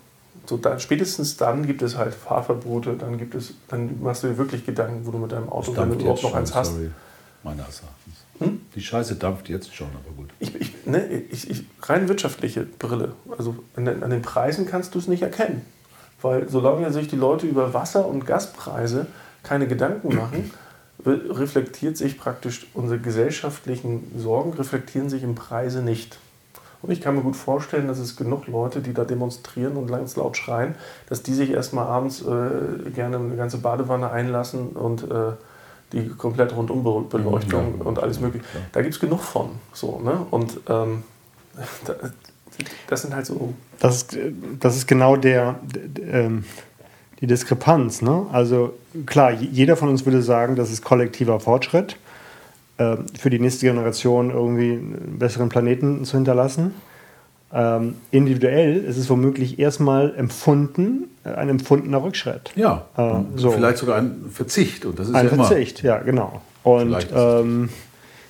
[0.46, 4.38] so dann, spätestens dann gibt es halt Fahrverbote, dann gibt es, dann machst du dir
[4.38, 6.74] wirklich Gedanken, wo du mit deinem Auto, wenn du überhaupt noch eins hast.
[6.74, 6.90] Sorry,
[7.44, 8.16] meines Erachtens.
[8.40, 8.62] Hm?
[8.76, 10.30] Die Scheiße dampft jetzt schon, aber gut.
[10.40, 13.14] Ich, ich, ne, ich, ich, rein wirtschaftliche Brille.
[13.38, 15.66] Also an den, an den Preisen kannst du es nicht erkennen.
[16.22, 19.08] Weil solange sich die Leute über Wasser- und Gaspreise
[19.44, 20.52] keine Gedanken machen,
[21.06, 26.18] reflektiert sich praktisch unsere gesellschaftlichen Sorgen, reflektieren sich im Preise nicht.
[26.82, 30.16] Und ich kann mir gut vorstellen, dass es genug Leute, die da demonstrieren und ganz
[30.16, 30.76] laut schreien,
[31.08, 35.34] dass die sich erstmal abends äh, gerne eine ganze Badewanne einlassen und äh,
[35.94, 38.46] die komplett Rundumbeleuchtung ja, und alles mögliche.
[38.54, 38.62] Ja.
[38.72, 39.50] Da gibt es genug von.
[39.74, 40.26] So, ne?
[40.32, 41.04] Und ähm,
[42.88, 43.54] das sind halt so.
[43.80, 44.18] Das ist,
[44.60, 46.46] das ist genau der, der ähm,
[47.22, 48.02] die Diskrepanz.
[48.02, 48.26] Ne?
[48.32, 48.74] Also
[49.06, 51.98] klar, jeder von uns würde sagen, das ist kollektiver Fortschritt.
[52.78, 56.74] äh, für die nächste Generation irgendwie einen besseren Planeten zu hinterlassen.
[57.54, 62.52] Ähm, individuell ist es womöglich erstmal empfunden, äh, ein empfundener Rückschritt.
[62.56, 63.52] Ja, äh, so.
[63.52, 64.86] vielleicht sogar ein Verzicht.
[64.86, 66.42] Und das ist ein ja Verzicht, ja, genau.
[66.64, 67.70] Und ähm,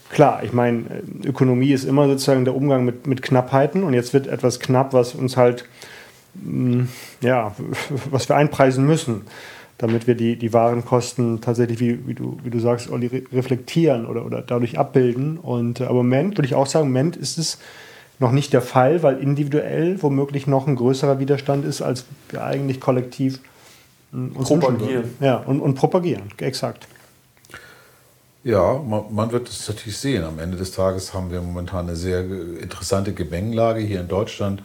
[0.09, 0.85] klar, ich meine,
[1.23, 5.13] Ökonomie ist immer sozusagen der Umgang mit, mit Knappheiten und jetzt wird etwas knapp, was
[5.13, 5.65] uns halt,
[7.21, 7.55] ja,
[8.09, 9.21] was wir einpreisen müssen,
[9.77, 14.25] damit wir die, die Warenkosten tatsächlich, wie, wie, du, wie du sagst, Olli, reflektieren oder,
[14.25, 15.37] oder dadurch abbilden.
[15.37, 17.57] Und, äh, aber im Moment würde ich auch sagen, im Moment ist es
[18.19, 22.79] noch nicht der Fall, weil individuell womöglich noch ein größerer Widerstand ist, als wir eigentlich
[22.79, 23.39] kollektiv
[24.11, 25.15] hm, uns propagieren.
[25.19, 26.87] Ja, und, und propagieren, exakt.
[28.43, 30.23] Ja, man, man, wird es natürlich sehen.
[30.23, 33.81] Am Ende des Tages haben wir momentan eine sehr interessante Gemengelage.
[33.81, 34.63] Hier in Deutschland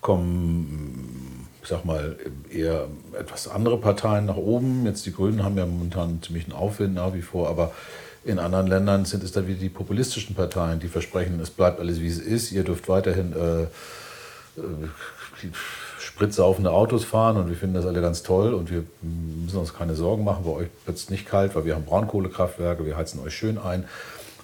[0.00, 2.16] kommen, ich sag mal,
[2.50, 2.86] eher
[3.18, 4.86] etwas andere Parteien nach oben.
[4.86, 7.72] Jetzt die Grünen haben ja momentan ziemlich einen Aufwind nach wie vor, aber
[8.24, 12.00] in anderen Ländern sind es dann wieder die populistischen Parteien, die versprechen, es bleibt alles
[12.00, 15.48] wie es ist, ihr dürft weiterhin äh, äh,
[15.98, 19.94] spritsaufende Autos fahren und wir finden das alle ganz toll und wir müssen uns keine
[19.94, 23.34] Sorgen machen, bei euch wird es nicht kalt, weil wir haben Braunkohlekraftwerke, wir heizen euch
[23.34, 23.84] schön ein.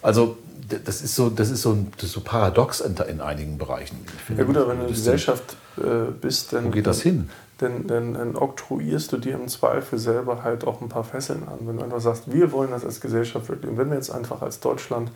[0.02, 0.36] Also
[0.84, 4.04] das ist so, das ist so, das ist so paradox in, in einigen Bereichen.
[4.36, 6.66] ja gut, aber wenn du in der Gesellschaft äh, bist, dann...
[6.66, 7.28] Wo geht das hin?
[7.58, 11.66] dann, dann, dann oktroyierst du dir im Zweifel selber halt auch ein paar Fesseln an.
[11.66, 13.70] Wenn du einfach sagst, wir wollen das als Gesellschaft wirklich.
[13.70, 15.10] Und wenn wir jetzt einfach als Deutschland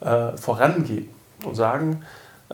[0.00, 1.08] äh, vorangehen
[1.44, 2.02] und sagen,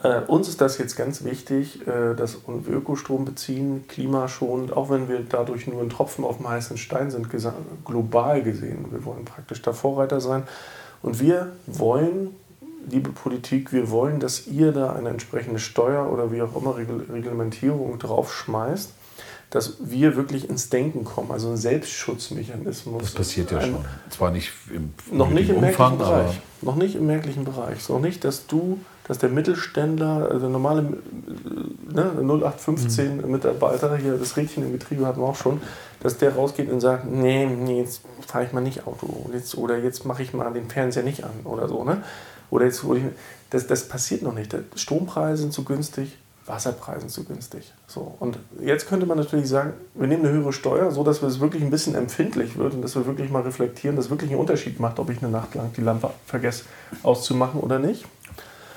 [0.00, 5.08] äh, uns ist das jetzt ganz wichtig, äh, dass wir Ökostrom beziehen, klimaschonend, auch wenn
[5.08, 7.28] wir dadurch nur ein Tropfen auf dem heißen Stein sind,
[7.84, 8.86] global gesehen.
[8.90, 10.44] Wir wollen praktisch da Vorreiter sein.
[11.06, 12.34] Und wir wollen,
[12.90, 17.98] liebe Politik, wir wollen, dass ihr da eine entsprechende Steuer oder wie auch immer Reglementierung
[17.98, 18.90] draufschmeißt
[19.50, 23.00] dass wir wirklich ins Denken kommen, also ein Selbstschutzmechanismus.
[23.00, 23.84] Das passiert ja schon.
[24.10, 26.40] Zwar nicht im noch nicht im Umfang, Bereich.
[26.62, 27.88] Noch nicht im merklichen Bereich.
[27.88, 33.30] Noch nicht, dass du, dass der Mittelständler, also der normale ne, 0815 mhm.
[33.30, 35.60] Mitarbeiter, hier das Rädchen im Getriebe hatten wir auch schon,
[36.00, 39.78] dass der rausgeht und sagt, nee, nee jetzt fahre ich mal nicht Auto jetzt, oder
[39.78, 41.84] jetzt mache ich mal den Fernseher nicht an oder so.
[41.84, 42.02] Ne?
[42.50, 42.84] Oder jetzt,
[43.50, 44.54] das, das passiert noch nicht.
[44.74, 46.16] Strompreise sind zu günstig,
[46.46, 47.72] Wasserpreisen zu günstig.
[47.86, 48.14] So.
[48.20, 51.62] Und jetzt könnte man natürlich sagen, wir nehmen eine höhere Steuer, so dass es wirklich
[51.62, 54.78] ein bisschen empfindlich wird und dass wir wirklich mal reflektieren, dass es wirklich einen Unterschied
[54.78, 56.64] macht, ob ich eine Nacht lang die Lampe vergesse
[57.02, 58.04] auszumachen oder nicht.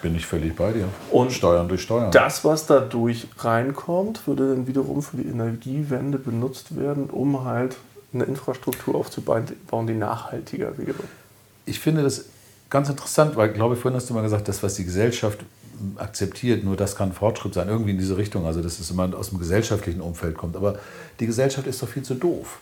[0.01, 0.88] Bin ich völlig bei dir.
[1.12, 2.12] Und Steuern durch Steuern.
[2.12, 7.75] Das, was dadurch reinkommt, würde dann wiederum für die Energiewende benutzt werden, um halt
[8.13, 9.45] eine Infrastruktur aufzubauen,
[9.88, 11.03] die nachhaltiger wäre.
[11.65, 12.25] Ich finde das
[12.69, 15.39] ganz interessant, weil ich glaube, vorhin hast du mal gesagt, das, was die Gesellschaft
[15.95, 19.29] akzeptiert, nur das kann Fortschritt sein, irgendwie in diese Richtung, also dass es immer aus
[19.29, 20.55] dem gesellschaftlichen Umfeld kommt.
[20.55, 20.79] Aber
[21.19, 22.59] die Gesellschaft ist doch viel zu doof.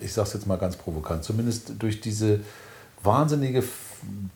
[0.00, 2.40] Ich sage es jetzt mal ganz provokant, zumindest durch diese
[3.02, 3.62] wahnsinnige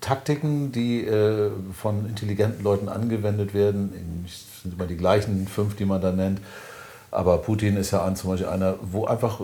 [0.01, 4.25] Taktiken, die äh, von intelligenten Leuten angewendet werden.
[4.27, 6.40] Es sind immer die gleichen fünf, die man da nennt.
[7.11, 9.40] Aber Putin ist ja an, zum Beispiel einer, wo einfach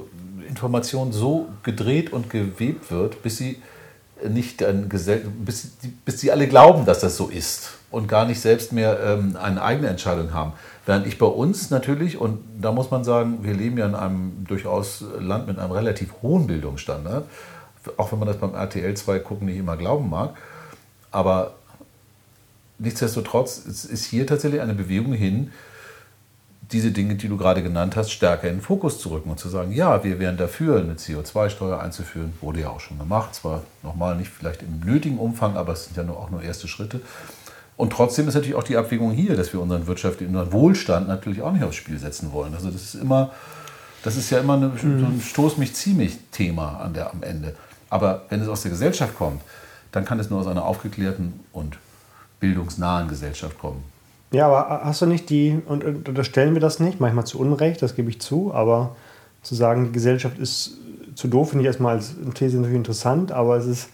[0.48, 3.62] Information so gedreht und gewebt wird, bis sie
[4.26, 5.72] nicht ein Gesell bis,
[6.04, 9.62] bis sie alle glauben, dass das so ist und gar nicht selbst mehr ähm, eine
[9.62, 10.52] eigene Entscheidung haben.
[10.86, 14.44] Während ich bei uns natürlich, und da muss man sagen, wir leben ja in einem
[14.48, 17.26] durchaus Land mit einem relativ hohen Bildungsstandard,
[17.96, 20.36] auch wenn man das beim RTL 2 gucken nicht immer glauben mag,
[21.10, 21.54] aber
[22.78, 25.50] nichtsdestotrotz ist hier tatsächlich eine Bewegung hin,
[26.72, 29.48] diese Dinge, die du gerade genannt hast, stärker in den Fokus zu rücken und zu
[29.48, 34.16] sagen, ja, wir wären dafür, eine CO2-Steuer einzuführen, wurde ja auch schon gemacht, zwar nochmal
[34.16, 37.00] nicht vielleicht im nötigen Umfang, aber es sind ja nur, auch nur erste Schritte.
[37.76, 41.42] Und trotzdem ist natürlich auch die Abwägung hier, dass wir unseren wirtschaftlichen unseren Wohlstand natürlich
[41.42, 42.52] auch nicht aufs Spiel setzen wollen.
[42.54, 43.32] Also das ist immer,
[44.02, 47.22] das ist ja immer eine, so ein Stoß mich zieh mich Thema an der, am
[47.22, 47.54] Ende.
[47.90, 49.40] Aber wenn es aus der Gesellschaft kommt,
[49.92, 51.78] dann kann es nur aus einer aufgeklärten und
[52.40, 53.82] bildungsnahen Gesellschaft kommen.
[54.30, 57.96] Ja, aber hast du nicht die, und unterstellen wir das nicht, manchmal zu Unrecht, das
[57.96, 58.94] gebe ich zu, aber
[59.42, 60.76] zu sagen, die Gesellschaft ist
[61.14, 63.88] zu doof, finde ich erstmal als These natürlich interessant, aber es ist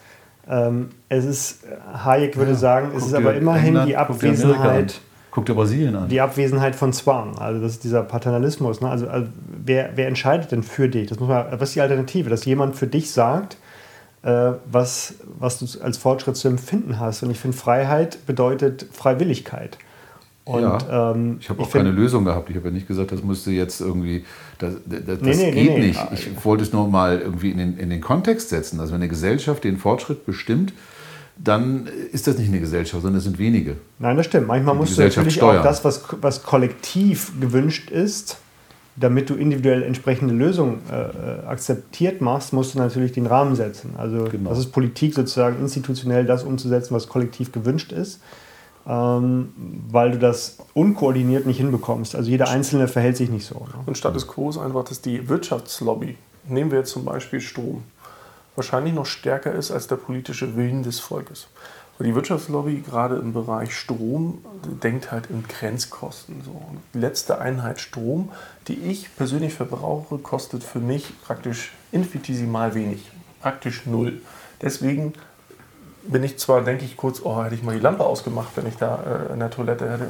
[0.49, 1.61] ähm, es ist,
[2.05, 5.01] Hayek würde ja, sagen, es ist aber immerhin England, die Abwesenheit.
[5.31, 6.09] Guck dir Brasilien an.
[6.09, 8.81] Die Abwesenheit von Zwang, also das ist dieser Paternalismus.
[8.81, 8.89] Ne?
[8.89, 9.29] Also, also
[9.65, 11.09] wer, wer, entscheidet denn für dich?
[11.09, 12.31] Das muss man, was ist die Alternative?
[12.31, 13.57] Dass jemand für dich sagt,
[14.25, 17.23] was, was du als Fortschritt zu empfinden hast.
[17.23, 19.79] Und ich finde, Freiheit bedeutet Freiwilligkeit.
[20.45, 22.51] Und, ja, ähm, ich habe auch keine Lösung gehabt.
[22.51, 24.25] Ich habe ja nicht gesagt, das müsste jetzt irgendwie,
[24.59, 26.01] das, das, das nee, nee, geht nee, nicht.
[26.13, 28.79] Ich wollte es nur mal irgendwie in den, in den Kontext setzen.
[28.79, 30.75] Also wenn eine Gesellschaft den Fortschritt bestimmt,
[31.37, 33.77] dann ist das nicht eine Gesellschaft, sondern es sind wenige.
[33.99, 34.47] Nein, das stimmt.
[34.47, 35.59] Manchmal musst du natürlich steuern.
[35.59, 38.39] auch das, was, was kollektiv gewünscht ist,
[38.97, 43.95] damit du individuell entsprechende Lösungen äh, akzeptiert machst, musst du natürlich den Rahmen setzen.
[43.99, 44.51] Also genau.
[44.51, 48.21] das ist Politik sozusagen institutionell das umzusetzen, was kollektiv gewünscht ist,
[48.87, 49.53] ähm,
[49.91, 52.15] weil du das unkoordiniert nicht hinbekommst.
[52.15, 53.57] Also jeder Einzelne verhält sich nicht so.
[53.57, 53.83] Ne?
[53.85, 56.17] Und Status Quo ist einfach, dass die Wirtschaftslobby,
[56.49, 57.83] nehmen wir jetzt zum Beispiel Strom,
[58.55, 61.49] wahrscheinlich noch stärker ist als der politische Willen des Volkes.
[61.99, 64.45] Und die Wirtschaftslobby, gerade im Bereich Strom,
[64.83, 66.43] denkt halt in Grenzkosten.
[66.45, 66.61] So.
[66.93, 68.31] Die letzte Einheit Strom,
[68.67, 73.11] die ich persönlich verbrauche, kostet für mich praktisch infinitesimal wenig.
[73.41, 74.21] Praktisch null.
[74.61, 75.13] Deswegen
[76.03, 78.77] bin ich zwar, denke ich kurz, oh, hätte ich mal die Lampe ausgemacht, wenn ich
[78.77, 80.09] da äh, in der Toilette hätte,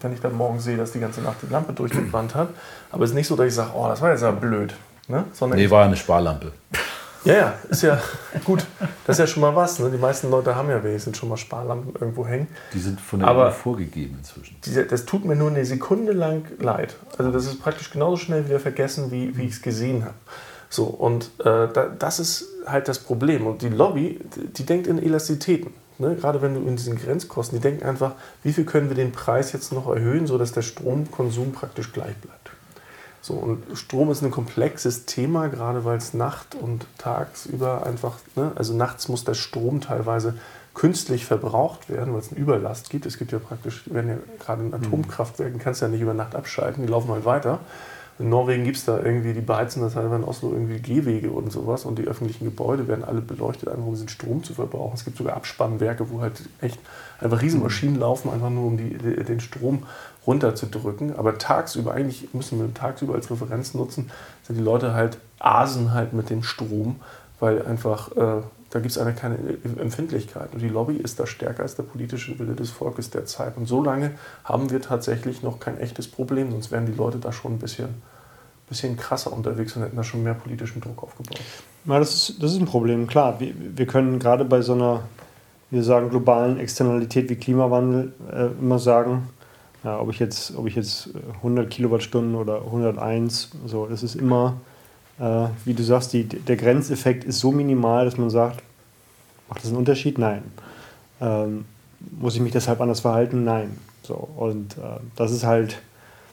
[0.00, 2.48] wenn ich dann morgen sehe, dass die ganze Nacht die Lampe durchgebrannt hat.
[2.92, 4.74] Aber es ist nicht so, dass ich sage, oh, das war jetzt ja blöd.
[5.08, 5.24] Ne?
[5.32, 6.52] Sondern nee, war ja eine Sparlampe.
[7.24, 7.98] Ja, ja, ist ja
[8.44, 8.66] gut.
[9.06, 9.78] Das ist ja schon mal was.
[9.78, 9.90] Ne?
[9.90, 12.48] Die meisten Leute haben ja wenigstens schon mal Sparlampen irgendwo hängen.
[12.74, 14.56] Die sind von der Aber vorgegeben inzwischen.
[14.64, 16.96] Diese, das tut mir nur eine Sekunde lang leid.
[17.16, 20.14] Also das ist praktisch genauso schnell wieder vergessen, wie, wie ich es gesehen habe.
[20.68, 23.46] So, und äh, da, das ist halt das Problem.
[23.46, 24.20] Und die Lobby,
[24.58, 25.72] die, denkt in Elastizitäten.
[25.98, 26.16] Ne?
[26.16, 28.12] Gerade wenn du in diesen Grenzkosten, die denken einfach,
[28.42, 32.43] wie viel können wir den Preis jetzt noch erhöhen, sodass der Stromkonsum praktisch gleich bleibt.
[33.24, 38.52] So, und Strom ist ein komplexes Thema, gerade weil es Nacht und tagsüber einfach, ne,
[38.54, 40.34] also nachts muss der Strom teilweise
[40.74, 43.06] künstlich verbraucht werden, weil es eine Überlast gibt.
[43.06, 46.34] Es gibt ja praktisch, wenn ja gerade in Atomkraftwerken, kannst du ja nicht über Nacht
[46.34, 47.60] abschalten, die laufen halt weiter.
[48.18, 51.50] In Norwegen gibt es da irgendwie, die beheizen das halt in Oslo irgendwie Gehwege und
[51.50, 54.94] sowas und die öffentlichen Gebäude werden alle beleuchtet, einfach um den Strom zu verbrauchen.
[54.94, 56.78] Es gibt sogar Abspannwerke, wo halt echt
[57.20, 59.84] einfach Riesenmaschinen laufen, einfach nur um die, den Strom
[60.26, 61.16] runterzudrücken.
[61.16, 64.10] Aber tagsüber, eigentlich müssen wir tagsüber als Referenz nutzen,
[64.42, 66.96] sind die Leute halt asen halt mit dem Strom,
[67.40, 68.42] weil einfach äh,
[68.74, 69.36] da gibt es eine keine
[69.78, 70.52] Empfindlichkeit.
[70.52, 73.56] Und die Lobby ist da stärker als der politische Wille des Volkes derzeit.
[73.56, 74.10] Und so lange
[74.42, 77.90] haben wir tatsächlich noch kein echtes Problem, sonst wären die Leute da schon ein bisschen,
[78.68, 81.40] bisschen krasser unterwegs und hätten da schon mehr politischen Druck aufgebaut.
[81.84, 83.38] Ja, das ist, das ist ein Problem, klar.
[83.38, 85.02] Wir, wir können gerade bei so einer,
[85.70, 89.28] wir sagen, globalen Externalität wie Klimawandel äh, immer sagen,
[89.84, 94.56] ja, ob, ich jetzt, ob ich jetzt 100 Kilowattstunden oder 101, so, das ist immer
[95.18, 98.62] äh, wie du sagst, die, der Grenzeffekt ist so minimal, dass man sagt,
[99.48, 100.18] macht das einen Unterschied?
[100.18, 100.42] Nein.
[101.20, 101.64] Ähm,
[102.18, 103.44] muss ich mich deshalb anders verhalten?
[103.44, 103.78] Nein.
[104.02, 105.78] So, und äh, das ist halt.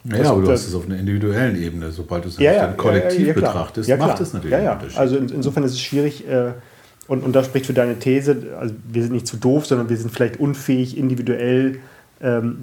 [0.04, 1.92] Ja, aber du hast es auf einer individuellen Ebene.
[1.92, 4.98] Sobald du es ja, ja, kollektiv ja, betrachtest, macht es natürlich einen Unterschied.
[4.98, 6.54] Also in, insofern ist es schwierig, äh,
[7.08, 9.98] und, und das spricht für deine These, also wir sind nicht zu doof, sondern wir
[9.98, 11.80] sind vielleicht unfähig, individuell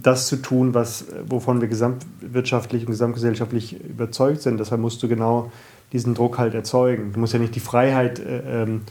[0.02, 4.58] das zu tun, was, wovon wir gesamtwirtschaftlich und gesamtgesellschaftlich überzeugt sind.
[4.60, 5.50] Deshalb musst du genau
[5.92, 7.12] diesen Druck halt erzeugen.
[7.12, 8.82] Du musst ja nicht die Freiheit äh, ähm,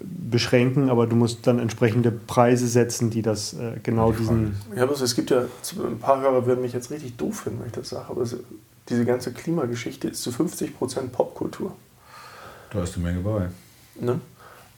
[0.00, 4.56] beschränken, aber du musst dann entsprechende Preise setzen, die das äh, genau die diesen.
[4.76, 7.68] Ja, bloß es gibt ja, ein paar Hörer würden mich jetzt richtig doof finden, wenn
[7.68, 8.36] ich das sage, aber es,
[8.88, 11.72] diese ganze Klimageschichte ist zu 50 Prozent Popkultur.
[12.70, 13.48] Da ist eine Menge bei.
[14.00, 14.20] Ne?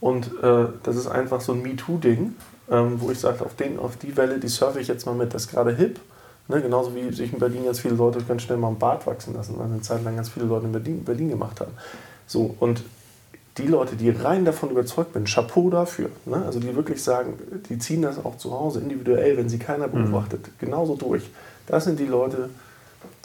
[0.01, 2.35] Und äh, das ist einfach so ein MeToo-Ding,
[2.71, 5.35] ähm, wo ich sage, auf, auf die Welle, die surfe ich jetzt mal mit.
[5.35, 6.01] Das ist gerade hip.
[6.47, 9.35] Ne, genauso wie sich in Berlin ganz viele Leute ganz schnell mal einen Bart wachsen
[9.35, 11.73] lassen, weil eine Zeit lang ganz viele Leute in Berlin, Berlin gemacht haben.
[12.27, 12.83] So, und
[13.57, 16.11] die Leute, die rein davon überzeugt sind, Chapeau dafür.
[16.27, 16.43] Ne?
[16.45, 17.39] Also die wirklich sagen,
[17.69, 20.11] die ziehen das auch zu Hause individuell, wenn sie keiner mhm.
[20.11, 20.53] beobachtet, mhm.
[20.59, 21.23] genauso durch.
[21.67, 22.51] Das sind die Leute,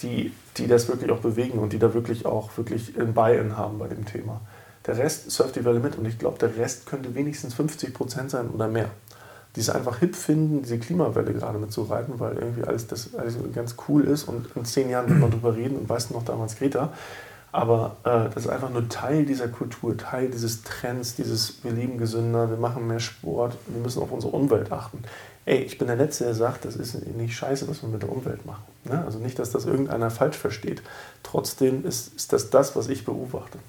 [0.02, 3.80] die, die das wirklich auch bewegen und die da wirklich auch wirklich ein Buy-in haben
[3.80, 4.40] bei dem Thema.
[4.86, 8.32] Der Rest surft die Welle mit und ich glaube, der Rest könnte wenigstens 50 Prozent
[8.32, 8.90] sein oder mehr
[9.60, 13.76] die es einfach hip finden, diese Klimawelle gerade mitzureiten, weil irgendwie alles, das alles ganz
[13.90, 16.94] cool ist und in zehn Jahren wird man drüber reden und weiß noch damals Greta.
[17.52, 21.98] Aber äh, das ist einfach nur Teil dieser Kultur, Teil dieses Trends, dieses wir leben
[21.98, 25.04] gesünder, wir machen mehr Sport, wir müssen auf unsere Umwelt achten.
[25.44, 28.10] Ey, ich bin der Letzte, der sagt, das ist nicht scheiße, was wir mit der
[28.10, 28.64] Umwelt machen.
[28.86, 29.04] Ne?
[29.04, 30.82] Also nicht, dass das irgendeiner falsch versteht.
[31.22, 33.60] Trotzdem ist, ist das das, was ich beobachte.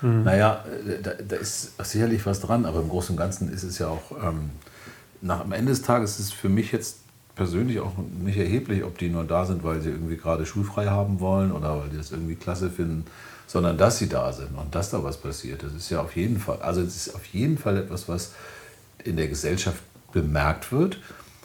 [0.00, 0.24] Hm.
[0.24, 3.78] Naja, äh, da, da, ist sicherlich was dran, aber im Großen und Ganzen ist es
[3.78, 4.10] ja auch...
[4.22, 4.50] Ähm
[5.22, 6.98] nach, am Ende des Tages ist es für mich jetzt
[7.34, 7.92] persönlich auch
[8.22, 11.80] nicht erheblich, ob die nur da sind, weil sie irgendwie gerade schulfrei haben wollen oder
[11.80, 13.06] weil die das irgendwie klasse finden,
[13.46, 15.62] sondern dass sie da sind und dass da was passiert.
[15.62, 18.32] Das ist ja auf jeden Fall, also es ist auf jeden Fall etwas, was
[19.02, 20.98] in der Gesellschaft bemerkt wird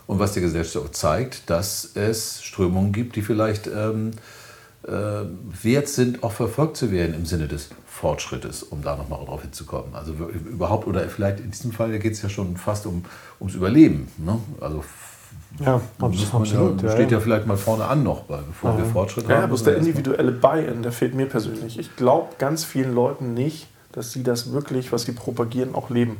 [0.07, 4.15] und was der Gesellschaft auch zeigt, dass es Strömungen gibt, die vielleicht ähm, äh,
[4.87, 9.95] wert sind, auch verfolgt zu werden im Sinne des Fortschrittes, um da nochmal drauf hinzukommen.
[9.95, 13.03] Also überhaupt, oder vielleicht in diesem Fall geht es ja schon fast um,
[13.39, 14.07] ums Überleben.
[14.17, 14.39] Ne?
[14.61, 14.83] Also
[15.59, 16.81] ja, absolut.
[16.83, 18.77] Ja, steht ja, ja, vielleicht mal vorne an noch, bevor ja.
[18.77, 19.41] wir Fortschritt ja, haben.
[19.41, 21.79] Ja, bloß der individuelle Buy-in, der fehlt mir persönlich.
[21.79, 26.17] Ich glaube ganz vielen Leuten nicht, dass sie das wirklich, was sie propagieren, auch leben.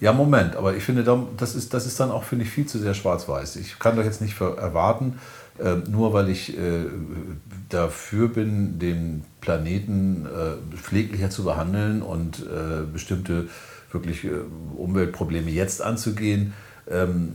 [0.00, 1.04] Ja, Moment, aber ich finde,
[1.36, 3.56] das ist, das ist dann auch, finde ich, viel zu sehr schwarz-weiß.
[3.56, 5.20] Ich kann doch jetzt nicht erwarten,
[5.58, 6.84] äh, nur weil ich äh,
[7.68, 13.48] dafür bin, den Planeten äh, pfleglicher zu behandeln und äh, bestimmte
[13.92, 14.30] wirklich äh,
[14.76, 16.54] Umweltprobleme jetzt anzugehen,
[16.90, 17.32] ähm,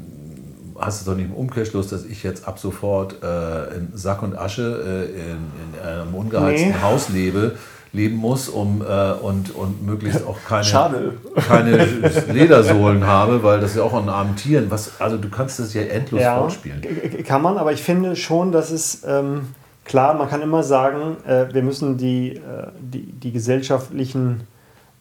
[0.78, 4.38] hast du doch nicht im Umkehrschluss, dass ich jetzt ab sofort äh, in Sack und
[4.38, 6.82] Asche in, in, einem ungeheizten nee.
[6.82, 7.56] Haus lebe
[7.92, 11.86] leben muss um, äh, und, und möglichst auch keine, keine
[12.32, 14.70] Ledersohlen habe, weil das ist ja auch an armen Tieren.
[14.70, 16.82] Was, also du kannst das ja endlos ja, fortspielen.
[17.26, 19.54] Kann man, aber ich finde schon, dass es ähm,
[19.86, 24.42] klar, man kann immer sagen, äh, wir müssen die, äh, die, die gesellschaftlichen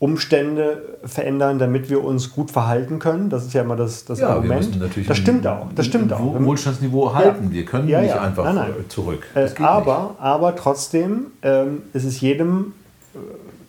[0.00, 3.30] Umstände verändern, damit wir uns gut verhalten können.
[3.30, 4.78] Das ist ja immer das, das ja, Argument.
[5.08, 5.66] das stimmt auch.
[5.74, 6.40] Das stimmt auch.
[6.40, 7.46] Wohlstandsniveau halten.
[7.46, 7.50] Ja.
[7.50, 8.72] Wir können ja, nicht einfach nein, nein.
[8.88, 9.26] zurück.
[9.34, 10.20] Äh, aber, nicht.
[10.20, 12.74] aber trotzdem ähm, ist es jedem
[13.14, 13.18] äh,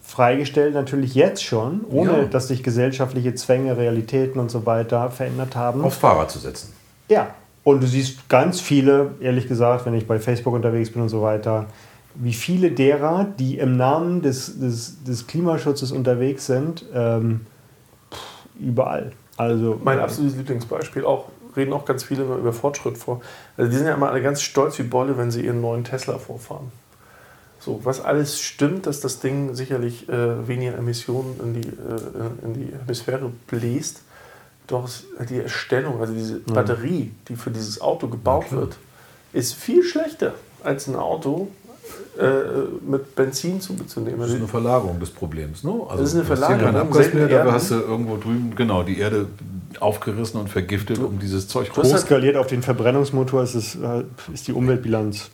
[0.04, 5.84] freigestellt, natürlich jetzt schon, ohne dass sich gesellschaftliche Zwänge, Realitäten und so weiter verändert haben.
[5.84, 6.74] Aufs Fahrrad zu setzen.
[7.10, 7.34] Ja.
[7.64, 11.22] Und du siehst ganz viele, ehrlich gesagt, wenn ich bei Facebook unterwegs bin und so
[11.22, 11.66] weiter,
[12.22, 17.46] wie viele derer, die im Namen des, des, des Klimaschutzes unterwegs sind, ähm,
[18.60, 19.14] überall.
[19.38, 23.22] Also, mein absolutes Lieblingsbeispiel, auch reden auch ganz viele über Fortschritt vor.
[23.58, 26.18] Also die sind ja immer alle ganz stolz wie Bolle, wenn sie ihren neuen Tesla
[26.18, 26.72] vorfahren.
[27.60, 32.54] So, was alles stimmt, dass das Ding sicherlich äh, weniger Emissionen in die, äh, in
[32.54, 34.02] die Hemisphäre bläst.
[34.68, 34.88] Doch
[35.28, 38.78] die Erstellung, also diese Batterie, die für dieses Auto gebaut wird,
[39.34, 41.48] ist viel schlechter als ein Auto,
[42.86, 44.20] mit Benzin zu, zu nehmen.
[44.20, 45.64] Das ist eine Verlagerung des Problems.
[45.64, 45.72] Ne?
[45.88, 46.76] Also das ist eine Verlagerung.
[46.76, 49.28] Abgas mehr, dafür hast du irgendwo drüben genau die Erde
[49.80, 51.92] aufgerissen und vergiftet, um dieses Zeug raus.
[52.02, 55.30] skaliert auf den Verbrennungsmotor ist, es, äh, ist die Umweltbilanz.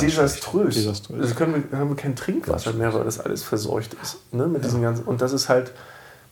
[0.00, 0.74] Desaströs.
[0.74, 1.20] Desaströs.
[1.20, 4.18] Also können wir, haben wir kein Trinkwasser mehr, weil das alles verseucht ist.
[4.32, 4.46] Ne?
[4.46, 5.72] Mit diesen ganzen, und das ist halt,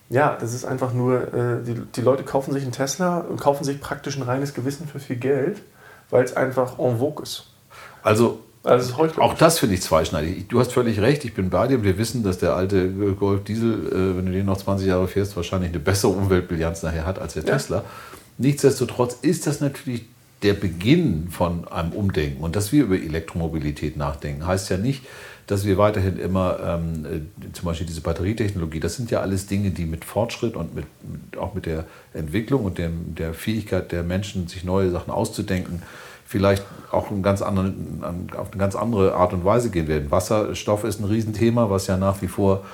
[0.09, 3.63] ja, das ist einfach nur, äh, die, die Leute kaufen sich einen Tesla und kaufen
[3.63, 5.61] sich praktisch ein reines Gewissen für viel Geld,
[6.09, 7.47] weil es einfach en vogue ist.
[8.01, 10.47] Also also auch das finde ich zweischneidig.
[10.47, 11.83] Du hast völlig recht, ich bin bei dir.
[11.83, 15.35] Wir wissen, dass der alte Golf Diesel, äh, wenn du den noch 20 Jahre fährst,
[15.35, 17.53] wahrscheinlich eine bessere Umweltbilanz nachher hat als der ja.
[17.53, 17.83] Tesla.
[18.37, 20.05] Nichtsdestotrotz ist das natürlich
[20.43, 22.43] der Beginn von einem Umdenken.
[22.43, 25.03] Und dass wir über Elektromobilität nachdenken, heißt ja nicht,
[25.47, 29.71] dass wir weiterhin immer ähm, äh, zum Beispiel diese Batterietechnologie, das sind ja alles Dinge,
[29.71, 34.03] die mit Fortschritt und mit, mit auch mit der Entwicklung und dem, der Fähigkeit der
[34.03, 35.81] Menschen, sich neue Sachen auszudenken,
[36.27, 38.03] vielleicht auch einen ganz anderen,
[38.37, 40.11] auf eine ganz andere Art und Weise gehen werden.
[40.11, 42.65] Wasserstoff ist ein Riesenthema, was ja nach wie vor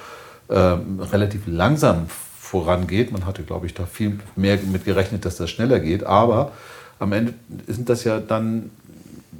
[0.49, 3.11] ähm, relativ langsam vorangeht.
[3.11, 6.03] Man hatte, glaube ich, da viel mehr mit gerechnet, dass das schneller geht.
[6.03, 6.51] Aber
[6.97, 7.35] am Ende
[7.67, 8.71] sind das ja dann,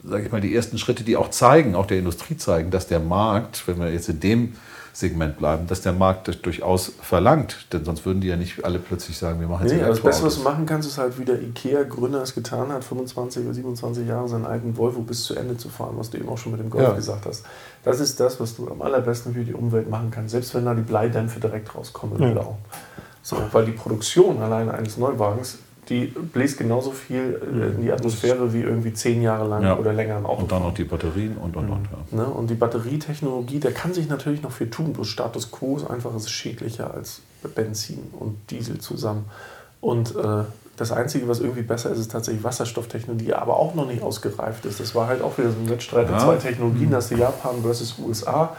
[0.04, 3.00] sage ich mal, die ersten Schritte, die auch zeigen, auch der Industrie zeigen, dass der
[3.00, 4.54] Markt, wenn wir jetzt in dem
[4.94, 7.66] Segment bleiben, dass der Markt das durchaus verlangt.
[7.74, 10.24] Denn sonst würden die ja nicht alle plötzlich sagen, wir machen jetzt nee, Das Beste,
[10.24, 14.08] was du machen kannst, ist halt, wie der IKEA-Gründer es getan hat, 25 oder 27
[14.08, 16.62] Jahre seinen alten Volvo bis zu Ende zu fahren, was du eben auch schon mit
[16.62, 16.94] dem Golf ja.
[16.94, 17.44] gesagt hast.
[17.84, 20.76] Das ist das, was du am allerbesten für die Umwelt machen kannst, selbst wenn da
[20.76, 22.46] die Bleidämpfe direkt rauskommen ja.
[23.24, 25.58] So, weil die Produktion alleine eines Neuwagens
[25.94, 29.78] die bläst genauso viel äh, in die Atmosphäre wie irgendwie zehn Jahre lang ja.
[29.78, 30.42] oder länger im Auto.
[30.42, 31.88] Und dann noch die Batterien und und und.
[32.12, 32.18] Ja.
[32.18, 32.26] Ne?
[32.26, 36.16] Und die Batterietechnologie, der kann sich natürlich noch viel tun, bloß Status quo ist einfach
[36.16, 37.22] ist schädlicher als
[37.56, 39.26] Benzin und Diesel zusammen.
[39.82, 40.44] Und äh,
[40.78, 44.80] das Einzige, was irgendwie besser ist, ist tatsächlich Wasserstofftechnologie, aber auch noch nicht ausgereift ist.
[44.80, 46.18] Das war halt auch wieder so ein Wettstreit ja.
[46.18, 46.94] zwei Technologien, mhm.
[46.94, 48.56] das ist Japan versus USA.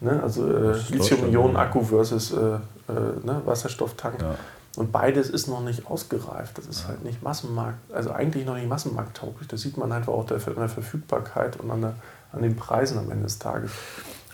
[0.00, 0.20] Ne?
[0.22, 2.58] Also äh, Lithium-Ionen-Akku versus äh, äh,
[2.88, 3.42] ne?
[3.44, 4.22] Wasserstofftank.
[4.22, 4.36] Ja.
[4.78, 6.56] Und beides ist noch nicht ausgereift.
[6.56, 9.48] Das ist halt nicht Massenmarkt, also eigentlich noch nicht massenmarkttauglich.
[9.48, 11.94] Das sieht man einfach auch an der Verfügbarkeit und an, der,
[12.30, 13.72] an den Preisen am Ende des Tages.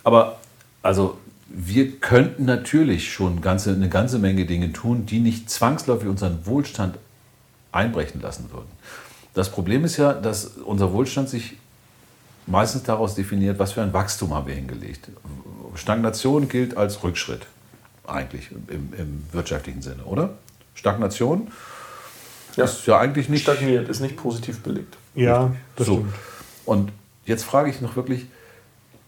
[0.03, 0.37] Aber
[0.83, 1.17] also
[1.47, 6.99] wir könnten natürlich schon ganze, eine ganze Menge Dinge tun, die nicht zwangsläufig unseren Wohlstand
[7.71, 8.69] einbrechen lassen würden.
[9.33, 11.57] Das Problem ist ja, dass unser Wohlstand sich
[12.45, 15.09] meistens daraus definiert, was für ein Wachstum haben wir hingelegt.
[15.73, 17.47] Stagnation gilt als Rückschritt
[18.07, 20.31] eigentlich im, im wirtschaftlichen Sinne, oder?
[20.73, 21.47] Stagnation
[22.55, 22.65] ja.
[22.65, 23.43] ist ja eigentlich nicht.
[23.43, 24.97] Stagniert, ist nicht positiv belegt.
[25.15, 25.93] Ja, das so.
[25.93, 26.13] stimmt.
[26.65, 26.91] Und
[27.25, 28.25] jetzt frage ich noch wirklich,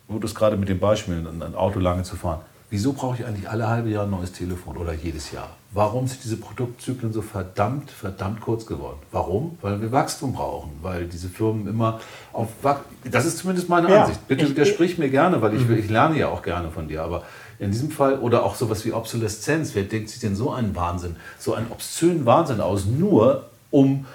[0.08, 3.26] wo du es gerade mit dem Beispiel, ein Auto lange zu fahren, wieso brauche ich
[3.26, 5.50] eigentlich alle halbe Jahr ein neues Telefon oder jedes Jahr?
[5.72, 9.00] Warum sind diese Produktzyklen so verdammt, verdammt kurz geworden?
[9.12, 9.58] Warum?
[9.62, 12.00] Weil wir Wachstum brauchen, weil diese Firmen immer
[12.32, 13.12] auf Wachstum.
[13.12, 14.28] Das ist zumindest meine ja, Ansicht.
[14.28, 15.78] Bitte widersprich mir gerne, weil ich, mhm.
[15.78, 17.04] ich lerne ja auch gerne von dir.
[17.04, 17.24] Aber
[17.60, 21.16] in diesem Fall, oder auch sowas wie Obsoleszenz, wer denkt sich denn so einen Wahnsinn,
[21.40, 24.06] so einen obszönen Wahnsinn aus, nur um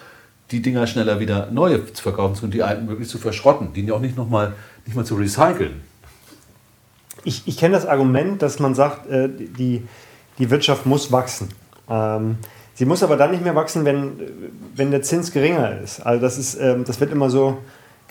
[0.50, 4.00] die Dinger schneller wieder neue zu verkaufen und die alten möglichst zu verschrotten, die auch
[4.00, 4.54] nicht nochmal
[4.86, 5.80] nicht mal zu recyceln.
[7.24, 9.86] Ich, ich kenne das Argument, dass man sagt, äh, die,
[10.38, 11.48] die Wirtschaft muss wachsen.
[11.88, 12.36] Ähm,
[12.74, 14.12] Sie muss aber dann nicht mehr wachsen, wenn,
[14.74, 16.00] wenn der Zins geringer ist.
[16.00, 17.58] Also das ist, ähm, das wird immer so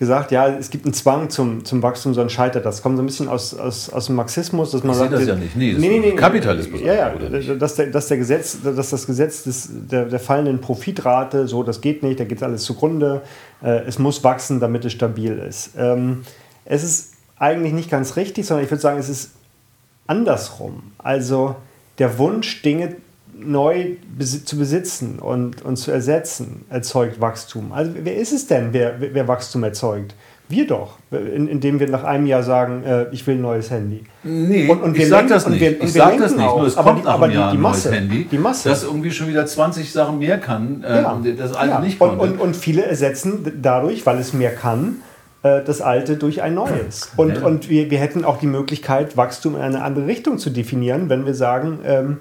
[0.02, 2.82] gesagt, ja, es gibt einen Zwang zum, zum Wachstum, sonst scheitert das.
[2.82, 5.36] kommt so ein bisschen aus, aus, aus dem Marxismus, dass man ich sagt, das ja
[5.36, 5.56] nicht.
[5.56, 6.82] Nee, nee, nee, Kapitalismus.
[6.82, 7.10] Ja, ja,
[7.54, 11.82] dass, der, dass, der Gesetz, dass das Gesetz des, der, der fallenden Profitrate, so, das
[11.82, 13.22] geht nicht, da geht alles zugrunde.
[13.62, 15.74] Äh, es muss wachsen, damit es stabil ist.
[15.78, 16.24] Ähm,
[16.66, 19.34] es ist eigentlich nicht ganz richtig, sondern ich würde sagen, es ist
[20.08, 20.82] andersrum.
[20.98, 21.58] Also
[22.00, 22.96] der Wunsch, Dinge
[23.44, 23.96] neu
[24.46, 27.72] zu besitzen und, und zu ersetzen, erzeugt Wachstum.
[27.72, 30.16] Also wer ist es denn, wer, wer Wachstum erzeugt?
[30.52, 34.04] Wir doch, indem wir nach einem Jahr sagen, äh, ich will ein neues Handy.
[34.24, 35.62] Nee, und, und ich sage das nicht.
[35.62, 36.58] Wir, ich sage das nicht, auch.
[36.58, 38.38] nur es aber kommt die, nach einem Jahr die, die Masse, ein neues Handy, die
[38.38, 38.70] Masse.
[38.70, 41.22] das irgendwie schon wieder 20 Sachen mehr kann, äh, ja.
[41.38, 41.80] das alte ja.
[41.80, 42.18] nicht konnte.
[42.18, 44.98] Und, und, und viele ersetzen dadurch, weil es mehr kann,
[45.44, 47.12] äh, das alte durch ein neues.
[47.18, 51.10] Und, und wir, wir hätten auch die Möglichkeit, Wachstum in eine andere Richtung zu definieren,
[51.10, 52.18] wenn wir sagen, ähm,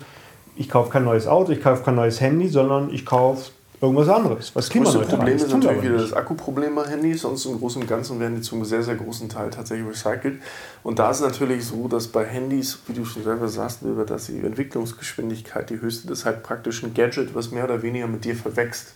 [0.60, 3.50] ich kaufe kein neues Auto, ich kaufe kein neues Handy, sondern ich kaufe
[3.80, 4.54] irgendwas anderes.
[4.54, 7.22] Was das größte Problem ist natürlich wieder das Akkuproblem bei Handys.
[7.22, 10.38] Sonst im Großen und Ganzen werden die zum sehr, sehr großen Teil tatsächlich recycelt.
[10.82, 14.26] Und da ist es natürlich so, dass bei Handys, wie du schon selber sagst, dass
[14.26, 18.36] die Entwicklungsgeschwindigkeit die höchste ist, halt praktisch ein Gadget, was mehr oder weniger mit dir
[18.36, 18.92] verwächst.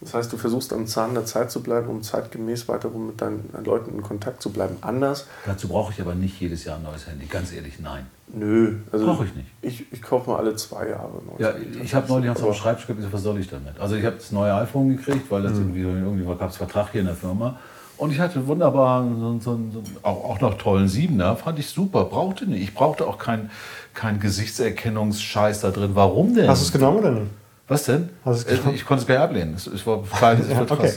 [0.00, 3.48] Das heißt, du versuchst am Zahn der Zeit zu bleiben, um zeitgemäß weiterhin mit deinen
[3.64, 4.76] Leuten in Kontakt zu bleiben.
[4.82, 5.26] Anders.
[5.46, 8.06] Dazu brauche ich aber nicht jedes Jahr ein neues Handy, ganz ehrlich, nein.
[8.28, 9.48] Nö, also brauche ich nicht.
[9.62, 11.80] Ich, ich kaufe mal alle zwei Jahre ein neues Ja, Handy.
[11.80, 13.78] ich habe neulich auf dem Schreibtisch gesagt, was soll ich damit?
[13.78, 15.76] Also ich habe das neue iPhone gekriegt, weil das mhm.
[15.76, 17.58] irgendwie, irgendwie gab es Vertrag hier in der Firma.
[17.98, 22.04] Und ich hatte wunderbar, so, so, so, auch, auch noch tollen Siebener, fand ich super,
[22.04, 22.62] brauchte nicht.
[22.62, 23.50] Ich brauchte auch keinen
[23.94, 25.92] kein Gesichtserkennungsscheiß da drin.
[25.94, 26.46] Warum denn?
[26.48, 27.30] Hast du es genommen oder nicht?
[27.68, 28.10] Was denn?
[28.24, 29.54] Äh, ich konnte es gar nicht ablehnen.
[29.54, 30.92] Es, es war Teil des okay.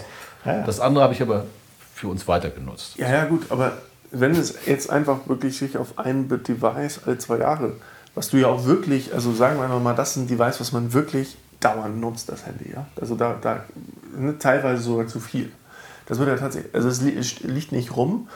[0.45, 0.63] Ja, ja.
[0.63, 1.45] Das andere habe ich aber
[1.93, 2.95] für uns weiter genutzt.
[2.97, 3.73] Ja, ja, gut, aber
[4.11, 7.73] wenn es jetzt einfach wirklich sich auf ein Device alle zwei Jahre,
[8.15, 10.93] was du ja auch wirklich, also sagen wir mal, das ist ein Device, was man
[10.93, 12.87] wirklich dauernd nutzt, das Handy, ja.
[12.99, 13.63] Also da, da
[14.17, 15.51] ne, teilweise sogar zu viel.
[16.05, 17.01] Das wird ja tatsächlich, also es
[17.41, 18.29] liegt nicht rum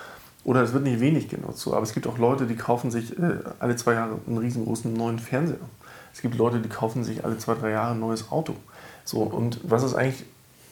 [0.44, 3.18] oder es wird nicht wenig genutzt, so, aber es gibt auch Leute, die kaufen sich
[3.18, 5.58] äh, alle zwei Jahre einen riesengroßen neuen Fernseher.
[6.14, 8.56] Es gibt Leute, die kaufen sich alle zwei, drei Jahre ein neues Auto.
[9.04, 10.24] So, und was ist eigentlich,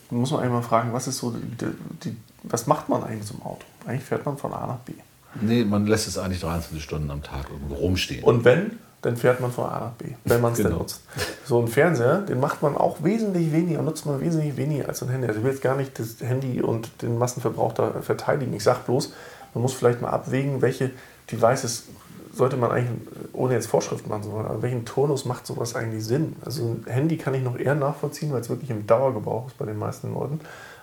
[0.10, 1.68] muss man eigentlich mal fragen, was ist so die,
[2.04, 3.66] die, was macht man eigentlich zum Auto?
[3.86, 4.94] Eigentlich fährt man von A nach B.
[5.40, 8.24] Nee, man lässt es eigentlich 23 Stunden am Tag irgendwo rumstehen.
[8.24, 10.70] Und wenn, dann fährt man von A nach B, wenn man es genau.
[10.70, 11.02] denn nutzt.
[11.46, 15.10] So ein Fernseher, den macht man auch wesentlich weniger, nutzt man wesentlich weniger als ein
[15.10, 15.28] Handy.
[15.28, 18.54] Also ich will jetzt gar nicht das Handy und den Massenverbrauch da verteidigen.
[18.54, 19.14] Ich sage bloß,
[19.54, 20.92] man muss vielleicht mal abwägen, welche
[21.32, 21.86] Devices
[22.34, 22.92] sollte man eigentlich,
[23.34, 26.36] ohne jetzt Vorschriften machen zu wollen, aber welchen Turnus macht sowas eigentlich Sinn?
[26.44, 29.66] Also ein Handy kann ich noch eher nachvollziehen, weil es wirklich im Dauergebrauch ist bei
[29.66, 30.40] den meisten Leuten,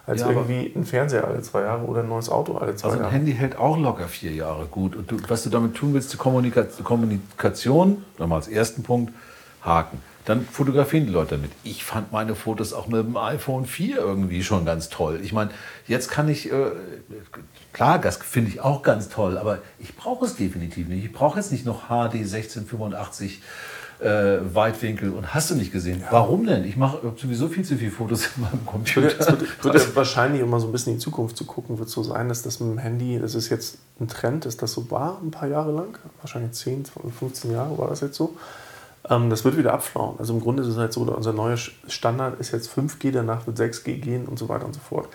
[0.07, 2.99] als ja, irgendwie ein Fernseher alle zwei Jahre oder ein neues Auto alle zwei also
[2.99, 3.05] Jahre.
[3.05, 4.97] Also ein Handy hält auch locker vier Jahre gut.
[4.97, 9.13] Und du, was du damit tun willst, die Kommunikation, nochmal als ersten Punkt,
[9.63, 10.01] Haken.
[10.29, 11.51] Dann fotografieren die Leute damit.
[11.65, 15.21] Ich fand meine Fotos auch mit dem iPhone 4 irgendwie schon ganz toll.
[15.23, 15.53] Ich meine,
[15.87, 16.67] jetzt kann ich, äh,
[17.73, 21.03] klar, das finde ich auch ganz toll, aber ich brauche es definitiv nicht.
[21.03, 23.41] Ich brauche jetzt nicht noch HD 1685
[24.01, 26.01] äh, Weitwinkel und hast du nicht gesehen.
[26.01, 26.09] Ja.
[26.11, 26.65] Warum denn?
[26.65, 29.19] Ich mache sowieso viel zu viele Fotos in meinem Computer.
[29.19, 31.79] Es wird, wird ja wahrscheinlich, um mal so ein bisschen in die Zukunft zu gucken,
[31.79, 34.75] wird so sein, dass das mit dem Handy, das ist jetzt ein Trend, dass das
[34.75, 36.85] so war, ein paar Jahre lang, wahrscheinlich 10,
[37.19, 38.37] 15 Jahre war das jetzt so
[39.09, 40.19] ähm, das wird wieder abflauen.
[40.19, 43.59] Also im Grunde ist es halt so, unser neuer Standard ist jetzt 5G, danach wird
[43.59, 45.09] 6G gehen und so weiter und so fort.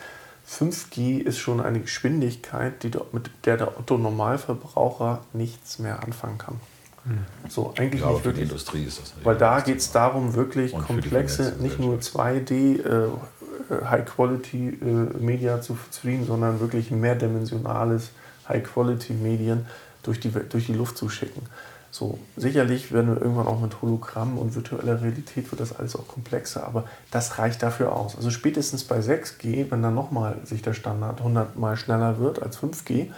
[0.50, 6.60] 5G ist schon eine Geschwindigkeit, die, mit der der Otto-Normalverbraucher nichts mehr anfangen kann.
[7.06, 7.20] Hm.
[7.50, 8.50] So, eigentlich ja, nicht wirklich.
[8.50, 13.10] Industrie ist das weil da geht es darum, wirklich komplexe, nicht nur 2D, äh,
[13.70, 18.12] High-Quality-Media äh, zu streamen, sondern wirklich mehrdimensionales
[18.48, 19.66] High-Quality-Medien
[20.04, 21.42] durch die, durch die Luft zu schicken.
[21.94, 26.08] So, sicherlich werden wir irgendwann auch mit Hologramm und virtueller Realität wird das alles auch
[26.08, 28.16] komplexer, aber das reicht dafür aus.
[28.16, 32.58] Also spätestens bei 6G, wenn dann nochmal sich der Standard 100 mal schneller wird als
[32.58, 33.12] 5G,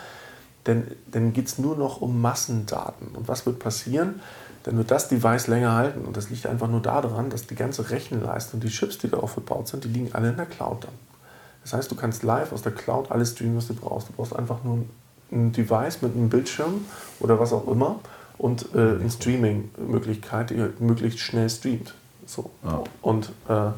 [0.66, 3.16] dann, dann geht es nur noch um Massendaten.
[3.16, 4.20] Und was wird passieren?
[4.64, 6.04] Dann wird das Device länger halten.
[6.04, 9.70] Und das liegt einfach nur daran, dass die ganze Rechenleistung, die Chips, die darauf verbaut
[9.70, 10.96] sind, die liegen alle in der Cloud dann.
[11.64, 14.10] Das heißt, du kannst live aus der Cloud alles streamen, was du brauchst.
[14.10, 14.80] Du brauchst einfach nur
[15.32, 16.84] ein Device mit einem Bildschirm
[17.22, 18.02] oder was auch immer
[18.38, 21.94] und äh, eine Streaming-Möglichkeit, die möglichst schnell streamt.
[22.26, 22.50] So.
[22.64, 22.84] Ja.
[23.02, 23.72] Und äh,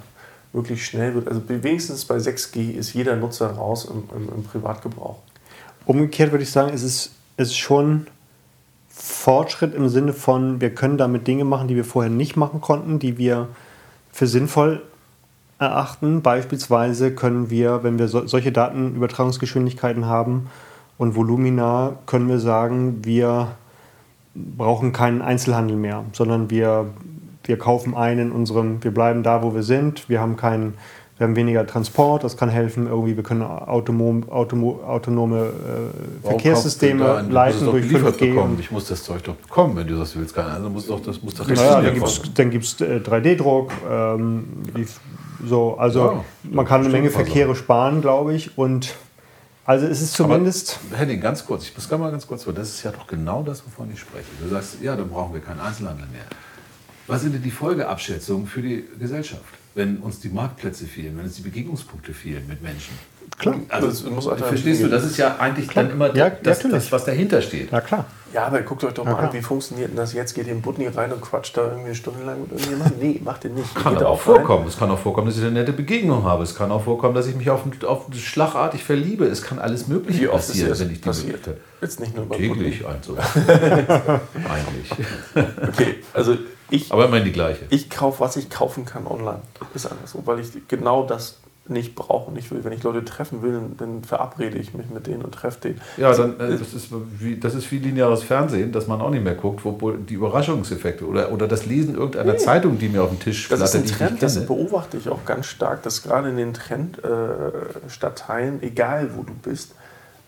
[0.54, 5.20] möglichst schnell wird, also wenigstens bei 6G ist jeder Nutzer raus im, im, im Privatgebrauch.
[5.86, 8.08] Umgekehrt würde ich sagen, es ist, es ist schon
[8.90, 13.00] Fortschritt im Sinne von, wir können damit Dinge machen, die wir vorher nicht machen konnten,
[13.00, 13.50] die wir
[14.12, 14.82] für sinnvoll
[15.60, 16.22] erachten.
[16.22, 20.50] Beispielsweise können wir, wenn wir so, solche Datenübertragungsgeschwindigkeiten haben
[20.98, 23.56] und Volumina, können wir sagen, wir
[24.58, 26.88] brauchen keinen Einzelhandel mehr, sondern wir,
[27.44, 30.74] wir kaufen ein in unserem, wir bleiben da, wo wir sind, wir haben keinen
[31.18, 32.86] wir haben weniger Transport, das kann helfen.
[32.86, 38.34] Irgendwie, wir können autonom, automo, autonome äh, Verkehrssysteme leiten durch 5G.
[38.34, 38.58] Bekommen?
[38.60, 40.38] Ich muss das Zeug doch bekommen, wenn du das willst.
[40.38, 41.82] Also muss doch, das muss doch naja,
[42.36, 43.72] Dann gibt es äh, 3D-Druck.
[43.90, 44.44] Ähm,
[45.44, 48.56] so, also ja, man kann eine Menge Verkehre sparen, glaube ich.
[48.56, 48.94] Und
[49.68, 50.80] also es ist zumindest.
[50.90, 52.54] Aber, Henning, ganz kurz, ich muss mal ganz kurz vor.
[52.54, 54.26] Das ist ja doch genau das, wovon ich spreche.
[54.42, 56.26] Du sagst, ja, dann brauchen wir keinen Einzelhandel mehr.
[57.06, 59.44] Was sind denn die Folgeabschätzungen für die Gesellschaft?
[59.78, 62.98] wenn uns die Marktplätze fehlen, wenn uns die Begegnungspunkte fehlen mit Menschen.
[63.38, 63.60] Klar.
[63.70, 65.86] Also, das muss auch verstehst du, das ist ja eigentlich klar.
[65.86, 67.72] dann immer ja, das, das, was dahinter steht.
[67.72, 68.06] Ja, klar.
[68.34, 70.34] Ja, aber guckt euch doch mal an, wie funktioniert denn das jetzt?
[70.34, 72.98] Geht ihr in Butni rein und quatscht da irgendwie eine Stunde lang mit irgendjemandem?
[73.08, 73.74] Nee, macht ihr nicht.
[73.76, 74.62] Kann aber auch vorkommen.
[74.62, 74.68] Rein.
[74.68, 76.44] Es kann auch vorkommen, dass ich eine nette Begegnung habe.
[76.44, 79.26] Es kann auch vorkommen, dass ich mich auf, auf schlagartig verliebe.
[79.26, 81.50] Es kann alles Mögliche wie oft passieren, wenn ich die passiert.
[81.82, 83.16] Jetzt nicht nur bei Täglich, also.
[84.50, 84.92] Eigentlich.
[85.68, 86.38] Okay, also
[86.70, 87.66] ich, aber immerhin die gleiche.
[87.70, 89.42] Ich kaufe, was ich kaufen kann online.
[89.74, 91.38] Ist so, weil ich genau das
[91.70, 92.64] nicht brauche und nicht will.
[92.64, 95.80] Wenn ich Leute treffen will, dann verabrede ich mich mit denen und treffe den.
[95.98, 96.90] Ja, dann, äh, das, ist
[97.20, 101.06] wie, das ist wie lineares Fernsehen, dass man auch nicht mehr guckt, wo die Überraschungseffekte
[101.06, 102.40] oder, oder das Lesen irgendeiner nee.
[102.40, 103.76] Zeitung, die mir auf dem Tisch das flattert.
[103.76, 108.62] Das ist ein Trend, das beobachte ich auch ganz stark, dass gerade in den Trendstadtteilen,
[108.62, 109.74] äh, egal wo du bist,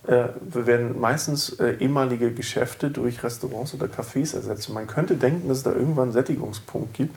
[0.07, 4.69] äh, werden meistens äh, ehemalige Geschäfte durch Restaurants oder Cafés ersetzt.
[4.69, 7.15] Man könnte denken, dass es da irgendwann einen Sättigungspunkt gibt.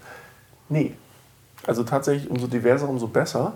[0.69, 0.95] Nee.
[1.67, 3.53] Also tatsächlich, umso diverser, umso besser,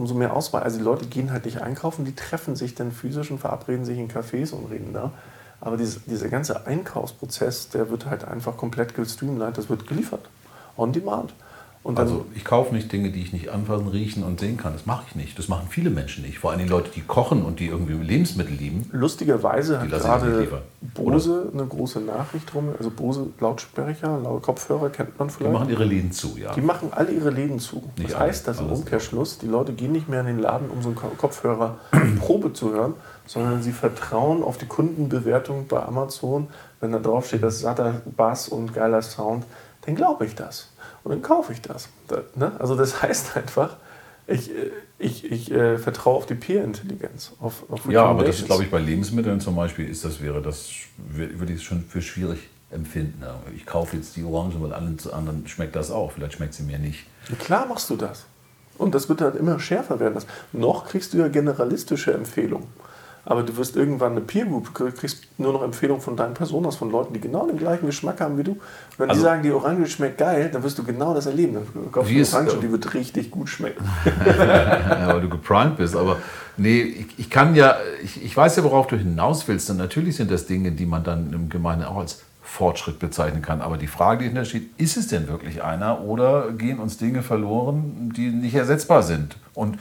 [0.00, 0.62] umso mehr Auswahl.
[0.62, 3.98] Also die Leute gehen halt nicht einkaufen, die treffen sich dann physisch und verabreden sich
[3.98, 5.12] in Cafés und reden da.
[5.60, 10.30] Aber diese, dieser ganze Einkaufsprozess, der wird halt einfach komplett gestreamlined, das wird geliefert.
[10.78, 11.34] On demand
[11.82, 14.74] also ich kaufe nicht Dinge, die ich nicht anfassen, riechen und sehen kann.
[14.74, 15.38] Das mache ich nicht.
[15.38, 16.38] Das machen viele Menschen nicht.
[16.38, 18.88] Vor allem die Leute, die kochen und die irgendwie Lebensmittel lieben.
[18.92, 20.62] Lustigerweise hat gerade
[20.94, 21.52] Bose Oder?
[21.54, 22.68] eine große Nachricht drum.
[22.76, 25.54] Also Bose Lautsprecher, Kopfhörer kennt man vielleicht.
[25.54, 26.52] Die machen ihre Läden zu, ja.
[26.52, 27.82] Die machen alle ihre Läden zu.
[27.96, 29.38] Nicht Was heißt das im Umkehrschluss?
[29.38, 31.78] Die Leute gehen nicht mehr in den Laden, um so einen Kopfhörer
[32.20, 32.92] Probe zu hören,
[33.24, 36.48] sondern sie vertrauen auf die Kundenbewertung bei Amazon.
[36.80, 39.44] Wenn da drauf steht, das satter Bass und geiler Sound,
[39.82, 40.68] dann glaube ich das
[41.04, 41.88] und dann kaufe ich das.
[42.08, 42.52] das ne?
[42.58, 43.76] Also das heißt einfach,
[44.26, 44.50] ich,
[44.98, 47.32] ich, ich äh, vertraue auf die Peer-Intelligenz.
[47.40, 50.40] Auf, auf ja, aber das ist, glaube ich, bei Lebensmitteln zum Beispiel ist das, wäre
[50.40, 53.24] das, würde ich es schon für schwierig empfinden.
[53.56, 56.12] Ich kaufe jetzt die Orange, weil allen anderen schmeckt das auch.
[56.12, 57.06] Vielleicht schmeckt sie mir nicht.
[57.40, 58.26] Klar machst du das.
[58.78, 60.22] Und das wird halt immer schärfer werden.
[60.52, 62.68] Noch kriegst du ja generalistische Empfehlungen.
[63.30, 66.90] Aber du wirst irgendwann eine Peer Group, kriegst nur noch Empfehlungen von deinen Personas, von
[66.90, 68.58] Leuten, die genau den gleichen Geschmack haben wie du.
[68.98, 71.54] Wenn also, die sagen, die Orange schmeckt geil, dann wirst du genau das erleben.
[71.54, 73.84] Dann kaufst du eine Orange, ist, die wird richtig gut schmecken.
[74.26, 75.94] ja, weil du geprimed bist.
[75.94, 76.16] Aber
[76.56, 79.70] nee, ich, ich kann ja, ich, ich weiß ja, worauf du hinaus willst.
[79.70, 83.60] Und natürlich sind das Dinge, die man dann im Gemeinde auch als Fortschritt bezeichnen kann.
[83.60, 87.22] Aber die Frage, die dahinter steht, ist es denn wirklich einer oder gehen uns Dinge
[87.22, 89.36] verloren, die nicht ersetzbar sind?
[89.54, 89.78] Und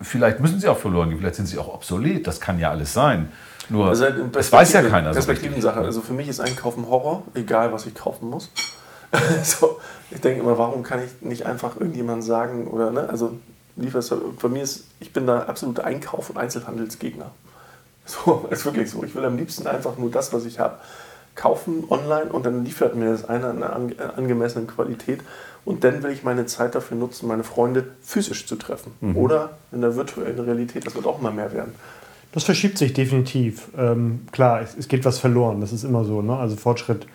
[0.00, 2.92] vielleicht müssen sie auch verloren gehen, vielleicht sind sie auch obsolet, das kann ja alles
[2.92, 3.30] sein.
[3.68, 5.12] Nur, also das weiß ja keiner.
[5.12, 5.80] Perspektivensache.
[5.80, 8.50] Also für mich ist Einkaufen Horror, egal was ich kaufen muss.
[9.42, 9.80] so,
[10.10, 13.38] ich denke immer, warum kann ich nicht einfach irgendjemand sagen, oder, ne, also
[13.76, 17.30] bei mir ist, ich bin da absoluter Einkauf- und Einzelhandelsgegner.
[18.04, 19.02] So, ist wirklich so.
[19.04, 20.78] Ich will am liebsten einfach nur das, was ich habe,
[21.34, 25.20] kaufen online und dann liefert mir das einer in einer angemessenen Qualität
[25.64, 28.92] und dann will ich meine Zeit dafür nutzen, meine Freunde physisch zu treffen.
[29.00, 29.16] Mhm.
[29.16, 30.86] Oder in der virtuellen Realität.
[30.86, 31.74] Das wird auch immer mehr werden.
[32.32, 33.68] Das verschiebt sich definitiv.
[33.76, 35.60] Ähm, klar, es, es, geht was verloren.
[35.60, 36.22] Das ist immer so.
[36.22, 36.36] Ne?
[36.36, 37.06] Also Fortschritt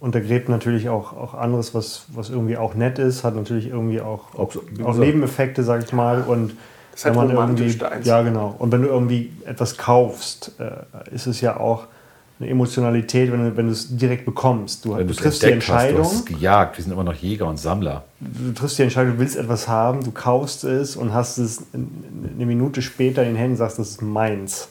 [0.00, 4.34] untergräbt natürlich auch, auch anderes, was, was irgendwie auch nett ist, hat natürlich irgendwie auch,
[4.34, 4.54] auch,
[4.84, 6.22] auch Nebeneffekte, sag ich mal.
[6.22, 6.54] Und
[6.92, 8.54] das wenn man irgendwie, ja genau.
[8.58, 11.86] Und wenn du irgendwie etwas kaufst, äh, ist es ja auch
[12.38, 14.84] eine Emotionalität, wenn du, wenn du es direkt bekommst.
[14.84, 16.04] Du, du triffst die Entscheidung.
[16.04, 18.04] Hast, du hast gejagt, wir sind immer noch Jäger und Sammler.
[18.20, 22.46] Du triffst die Entscheidung, du willst etwas haben, du kaufst es und hast es eine
[22.46, 24.68] Minute später in den Händen und sagst, das ist meins.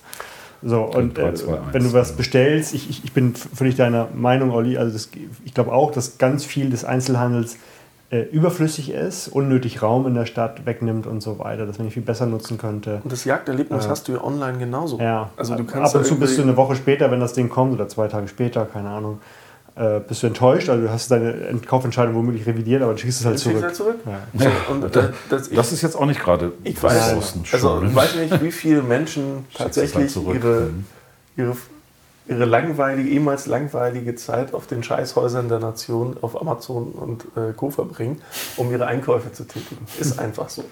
[0.62, 1.34] So, und äh,
[1.72, 5.10] wenn du was bestellst, ich, ich, ich bin völlig deiner Meinung, Olli, also das,
[5.44, 7.58] ich glaube auch, dass ganz viel des Einzelhandels
[8.24, 12.04] überflüssig ist, unnötig Raum in der Stadt wegnimmt und so weiter, dass man ihn viel
[12.04, 13.02] besser nutzen könnte.
[13.04, 15.00] Und das Jagderlebnis äh, hast du ja online genauso.
[15.00, 17.50] Ja, also du kannst ab und zu bist du eine Woche später, wenn das Ding
[17.50, 19.20] kommt, oder zwei Tage später, keine Ahnung,
[19.76, 23.26] äh, bist du enttäuscht, also du hast deine Kaufentscheidung womöglich revidiert, aber du schickst es
[23.26, 23.62] halt zurück.
[23.62, 23.98] Halt zurück.
[24.06, 24.52] Ja.
[24.70, 27.14] Und, äh, das, das, ist jetzt auch nicht gerade ich weiß,
[27.52, 30.86] also, ich weiß nicht, wie viele Menschen tatsächlich halt ihre, mhm.
[31.36, 31.58] ihre
[32.28, 37.70] ihre langweilige, ehemals langweilige Zeit auf den Scheißhäusern der Nation auf Amazon und äh, Co.
[37.70, 38.22] verbringen,
[38.58, 39.86] um ihre Einkäufe zu tätigen.
[40.00, 40.64] Ist einfach so.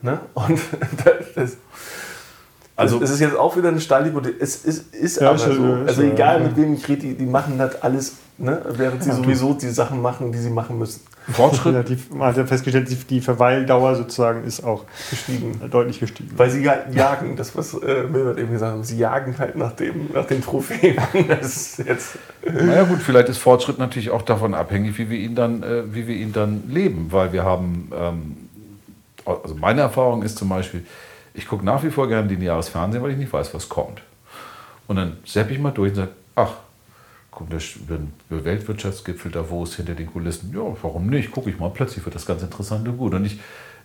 [0.00, 0.20] Ne?
[0.34, 0.60] Und
[1.34, 1.56] das,
[2.74, 4.34] also, es ist jetzt auch wieder eine Stahlhypothese.
[4.40, 5.62] Es ist, ist ja, aber so.
[5.86, 8.62] Also egal mit wem ich rede, die, die machen das alles, ne?
[8.70, 11.00] während sie ja, sowieso die Sachen machen, die sie machen müssen.
[11.30, 11.72] Fortschritt.
[11.74, 15.60] Ja, die, man hat ja festgestellt, die Verweildauer sozusagen ist auch gestiegen.
[15.70, 16.30] deutlich gestiegen.
[16.36, 20.10] Weil sie jagen, das was äh, Milbert eben gesagt hat, sie jagen halt nach, dem,
[20.12, 20.96] nach den Trophäen.
[21.28, 25.62] Das jetzt naja gut, vielleicht ist Fortschritt natürlich auch davon abhängig, wie wir ihn dann,
[25.62, 28.36] äh, wie wir ihn dann leben, weil wir haben, ähm,
[29.24, 30.84] also meine Erfahrung ist zum Beispiel,
[31.34, 34.02] ich gucke nach wie vor gerne den Jahresfernsehen, weil ich nicht weiß, was kommt.
[34.88, 36.54] Und dann seppe ich mal durch und sage, ach,
[37.32, 40.52] kommt der Weltwirtschaftsgipfel Davos hinter den Kulissen.
[40.54, 41.32] Ja, warum nicht?
[41.32, 43.14] Gucke ich mal, plötzlich wird das ganz interessant und gut.
[43.14, 43.40] Und ich,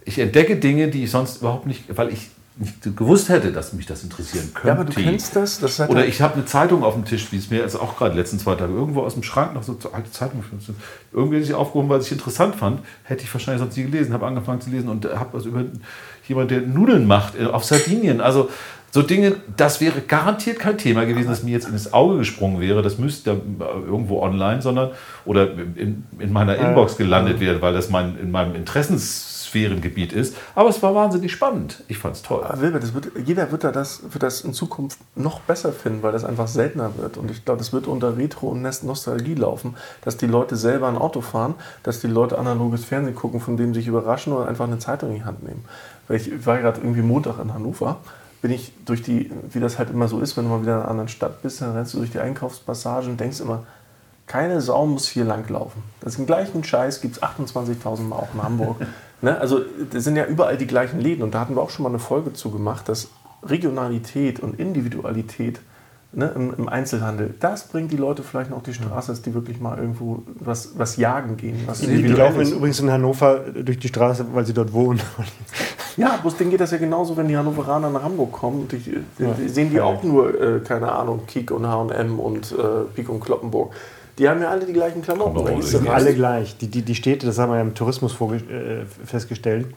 [0.06, 2.30] ich entdecke Dinge, die ich sonst überhaupt nicht, weil ich
[2.60, 4.68] nicht gewusst hätte, dass mich das interessieren könnte.
[4.68, 5.60] Ja, aber du kennst das.
[5.60, 8.16] das Oder ich habe eine Zeitung auf dem Tisch, wie es mir also auch gerade
[8.16, 10.44] letzten zwei Tage irgendwo aus dem Schrank noch so alte Zeitung.
[11.14, 14.12] Irgendwie sich aufgehoben, weil ich interessant fand, hätte ich wahrscheinlich sonst nie gelesen.
[14.12, 15.64] Habe angefangen zu lesen und habe was über
[16.28, 18.22] jemand, der Nudeln macht äh, auf Sardinien.
[18.22, 18.50] Also
[18.92, 22.82] so Dinge, das wäre garantiert kein Thema gewesen, das mir jetzt ins Auge gesprungen wäre.
[22.82, 23.42] Das müsste
[23.86, 24.92] irgendwo online, sondern
[25.26, 30.38] oder in, in meiner Inbox gelandet werden, weil das mein, in meinem Interessensphärengebiet ist.
[30.56, 31.84] Aber es war wahnsinnig spannend.
[31.90, 32.46] Ich fand es toll.
[32.46, 36.02] Aber Wilbert, das wird, jeder wird, da das, wird das in Zukunft noch besser finden,
[36.02, 37.18] weil das einfach seltener wird.
[37.18, 40.98] Und ich glaube, das wird unter Retro und Nostalgie laufen, dass die Leute selber ein
[40.98, 44.80] Auto fahren, dass die Leute analoges Fernsehen gucken, von dem sich überraschen oder einfach eine
[44.80, 45.66] Zeitung in die Hand nehmen.
[46.08, 47.98] Weil ich war gerade irgendwie Montag in Hannover
[48.42, 50.80] bin ich durch die, wie das halt immer so ist, wenn du mal wieder in
[50.80, 53.64] einer anderen Stadt bist, dann rennst du durch die Einkaufspassagen und denkst immer,
[54.28, 55.82] keine Sau muss hier lang laufen.
[56.02, 58.78] Das ist den gleichen Scheiß, gibt es 28.000 Mal auch in Hamburg.
[59.22, 59.40] ne?
[59.40, 59.62] Also
[59.92, 62.00] das sind ja überall die gleichen Läden und da hatten wir auch schon mal eine
[62.00, 63.10] Folge zu gemacht, dass
[63.44, 65.62] Regionalität und Individualität
[66.14, 69.34] ne, im, im, Einzelhandel, das bringt die Leute vielleicht noch auf die Straße, dass die
[69.34, 71.62] wirklich mal irgendwo was, was jagen gehen.
[71.66, 75.02] Was die, die laufen übrigens in Hannover durch die Straße, weil sie dort wohnen.
[75.98, 78.68] Ja, bloß denen geht das ja genauso, wenn die Hannoveraner nach Hamburg kommen.
[78.68, 82.84] Die, die, die sehen die auch nur, äh, keine Ahnung, Kik und H&M und äh,
[82.94, 83.74] Pik und Kloppenburg.
[84.20, 85.56] Die haben ja alle die gleichen Klamotten.
[85.56, 86.56] Die sind alle gleich.
[86.58, 89.68] Die, die, die Städte, das haben wir ja im Tourismus äh, festgestellt,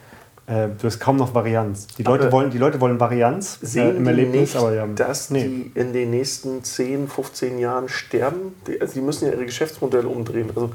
[0.50, 1.86] äh, du hast kaum noch Varianz.
[1.86, 5.30] Die Leute, wollen, die Leute wollen Varianz äh, sehen im Erlebnis, nicht, aber ja, dass
[5.30, 5.44] nee.
[5.44, 8.56] die in den nächsten 10, 15 Jahren sterben.
[8.66, 10.50] Die, also die müssen ja ihre Geschäftsmodelle umdrehen.
[10.54, 10.70] Also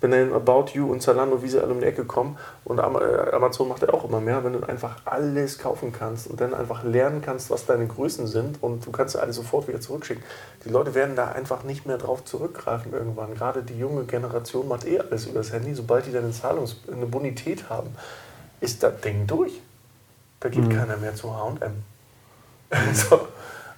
[0.00, 2.82] wenn dann About You und Zalando, wie sie alle um die Ecke kommen und äh,
[2.82, 6.84] Amazon macht ja auch immer mehr, wenn du einfach alles kaufen kannst und dann einfach
[6.84, 10.22] lernen kannst, was deine Größen sind und du kannst ja alles sofort wieder zurückschicken.
[10.64, 13.34] Die Leute werden da einfach nicht mehr drauf zurückgreifen irgendwann.
[13.34, 16.76] Gerade die junge Generation macht eh alles über das Handy, sobald die dann eine Zahlungs-,
[16.92, 17.90] eine Bonität haben,
[18.60, 19.52] ist das Ding durch.
[20.40, 20.76] Da geht mhm.
[20.76, 22.94] keiner mehr zu H&M.
[22.94, 23.28] so.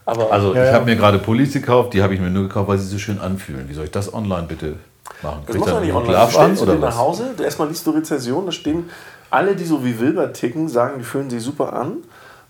[0.05, 2.68] Aber also ja, ich habe mir gerade Pullis gekauft, die habe ich mir nur gekauft,
[2.68, 3.68] weil sie so schön anfühlen.
[3.68, 4.76] Wie soll ich das online bitte
[5.22, 5.43] machen?
[5.47, 6.18] Das muss man nicht online.
[6.18, 8.89] Du stellst an, du nach Hause, erstmal liest du Rezession, da stehen
[9.31, 11.99] alle, die so wie Wilbert ticken, sagen, die fühlen sich super an.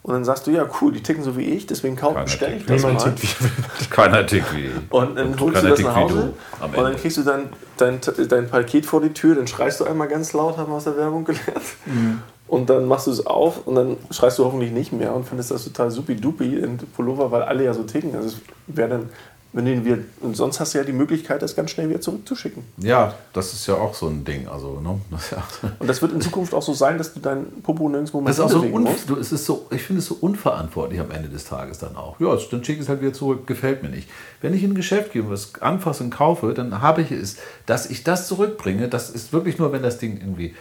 [0.09, 1.95] Und dann sagst du, ja cool, die ticken so wie ich, deswegen
[2.25, 2.97] bestelle ich das mal.
[2.97, 6.33] Tickt wie Keiner tickt wie Und dann holst du das nach Hause
[6.63, 10.09] und dann kriegst du dein, dein, dein Paket vor die Tür, dann schreist du einmal
[10.09, 11.63] ganz laut, haben wir aus der Werbung gelernt.
[11.85, 12.23] Mhm.
[12.47, 15.51] Und dann machst du es auf und dann schreist du hoffentlich nicht mehr und findest
[15.51, 18.15] das total supi-dupi in Pullover, weil alle ja so ticken.
[18.17, 18.37] Also es
[18.67, 19.11] wäre dann
[19.59, 22.63] wenn den wir, und sonst hast du ja die Möglichkeit, das ganz schnell wieder zurückzuschicken.
[22.77, 24.47] Ja, das ist ja auch so ein Ding.
[24.47, 25.01] Also, ne?
[25.11, 25.43] das ja
[25.81, 28.39] und das wird in Zukunft auch so sein, dass du dein Popo nirgendwo mehr das
[28.39, 29.11] ist auch so musst.
[29.11, 32.21] es ist so, Ich finde es so unverantwortlich am Ende des Tages dann auch.
[32.21, 34.09] Ja, dann schicke ich es halt wieder zurück, gefällt mir nicht.
[34.41, 37.39] Wenn ich in ein Geschäft gehe und was anfasse und kaufe, dann habe ich es,
[37.67, 40.55] dass ich das zurückbringe, das ist wirklich nur, wenn das Ding irgendwie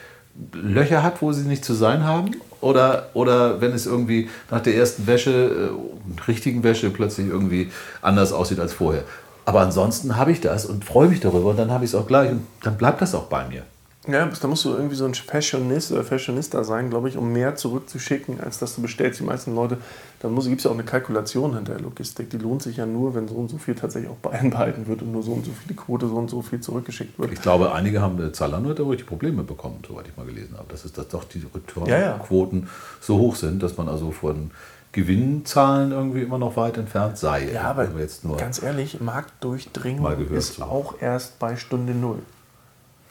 [0.54, 2.32] Löcher hat, wo sie nicht zu sein haben?
[2.62, 8.32] Oder, oder wenn es irgendwie nach der ersten Wäsche, äh, richtigen Wäsche, plötzlich irgendwie anders
[8.34, 9.04] aussieht als vorher.
[9.46, 12.08] Aber ansonsten habe ich das und freue mich darüber und dann habe ich es auch
[12.08, 13.64] gleich und dann bleibt das auch bei mir.
[14.08, 17.56] Ja, da musst du irgendwie so ein Fashionist oder Fashionista sein, glaube ich, um mehr
[17.56, 19.20] zurückzuschicken, als dass du bestellst.
[19.20, 19.78] Die meisten Leute,
[20.20, 22.30] da gibt es ja auch eine Kalkulation hinter der Logistik.
[22.30, 25.12] Die lohnt sich ja nur, wenn so und so viel tatsächlich auch behalten wird und
[25.12, 27.34] nur so und so viel die Quote so und so viel zurückgeschickt wird.
[27.34, 30.68] Ich glaube, einige haben äh, Zalando da wirklich Probleme bekommen, soweit ich mal gelesen habe.
[30.70, 32.70] Dass, es, dass doch die Returnquoten ja, ja.
[33.02, 34.52] so hoch sind, dass man also von
[34.94, 37.52] Gewinnzahlen irgendwie immer noch weit entfernt sei.
[37.54, 42.20] Ja, aber jetzt nur ganz ehrlich, Marktdurchdringung ist auch erst bei Stunde Null.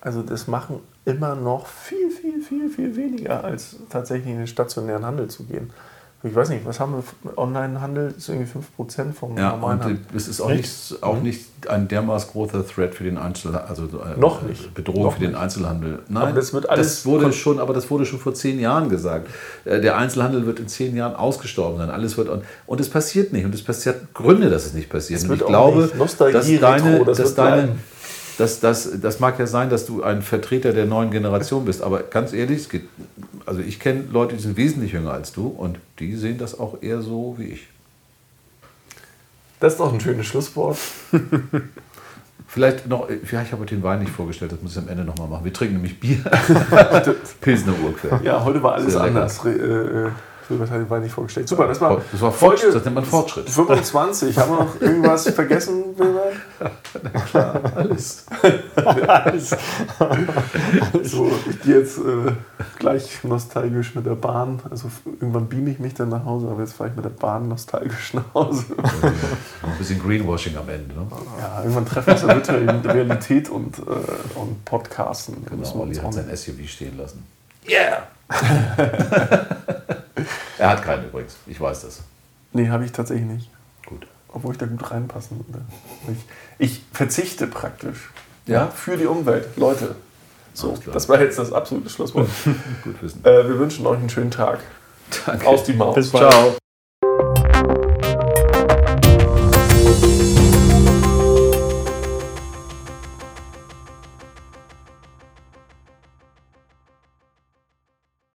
[0.01, 5.05] Also das machen immer noch viel, viel, viel, viel weniger, als tatsächlich in den stationären
[5.05, 5.71] Handel zu gehen.
[6.23, 7.39] Ich weiß nicht, was haben wir?
[7.39, 10.01] Online-Handel ist irgendwie 5% vom ja, normalen Handel.
[10.15, 11.23] Es ist auch, nicht, auch mhm.
[11.23, 14.75] nicht ein dermaßen großer Threat für den Einzelhandel, also äh, noch nicht.
[14.75, 16.01] Bedrohung noch für den Einzelhandel.
[16.09, 16.87] Nein, aber das wird alles.
[16.87, 19.29] Das wurde schon, aber das wurde schon vor zehn Jahren gesagt.
[19.65, 21.91] Äh, der Einzelhandel wird in zehn Jahren ausgestorben sein.
[21.91, 22.29] Alles wird
[22.67, 23.45] und es passiert nicht.
[23.45, 25.21] Und es passiert Gründe, dass es nicht passiert.
[25.21, 27.77] Es und ich glaube, dass deine, das dass deine
[28.39, 32.03] das, das, das mag ja sein, dass du ein Vertreter der neuen Generation bist, aber
[32.03, 32.83] ganz ehrlich, geht,
[33.47, 36.83] also ich kenne Leute, die sind wesentlich jünger als du und die sehen das auch
[36.83, 37.67] eher so wie ich.
[39.61, 40.77] Das ist doch ein schönes Schlusswort.
[42.49, 45.05] Vielleicht noch, ja, ich habe heute den Wein nicht vorgestellt, das muss ich am Ende
[45.05, 45.45] nochmal machen.
[45.45, 46.19] Wir trinken nämlich Bier.
[47.41, 48.21] Pilsner Urquell.
[48.23, 49.45] Ja, heute war alles anders.
[49.45, 49.51] Re-
[50.11, 50.11] Äh,
[50.49, 51.49] hat den Wein nicht vorgestellt.
[51.49, 53.49] Super, das war, Das war Fortschritt, das nennt man Fortschritt.
[53.49, 54.39] 25.
[54.39, 56.35] Haben wir noch irgendwas vergessen, Wilbert?
[57.75, 58.27] Alles.
[61.03, 62.33] So, ich gehe jetzt äh,
[62.79, 64.61] gleich nostalgisch mit der Bahn.
[64.71, 67.49] Also irgendwann beame ich mich dann nach Hause, aber jetzt fahre ich mit der Bahn
[67.49, 68.65] nostalgisch nach Hause.
[69.63, 70.95] Ein bisschen Greenwashing am Ende.
[70.95, 71.07] Ne?
[71.41, 73.83] Ja, irgendwann treffen wir uns ja virtuell in Realität und, äh,
[74.39, 75.45] und Podcasten.
[75.49, 77.25] Genau, Olli auch hat sein SUV stehen lassen.
[77.69, 78.07] Yeah!
[80.59, 82.03] Er hat keinen übrigens, ich weiß das.
[82.53, 83.51] Nee, habe ich tatsächlich nicht.
[83.85, 84.07] Gut.
[84.29, 85.65] Obwohl ich da gut reinpassen würde.
[86.59, 88.11] Ich, ich verzichte praktisch.
[88.47, 89.49] Ja, für die Umwelt.
[89.57, 89.95] Leute.
[90.55, 92.29] So, das war jetzt das absolute Schlusswort.
[92.85, 93.23] Gut wissen.
[93.25, 94.61] äh, wir wünschen euch einen schönen Tag.
[95.27, 95.47] Danke.
[95.47, 95.95] Aus die Maus.
[95.95, 96.31] Bis bald.
[96.33, 96.57] Ciao.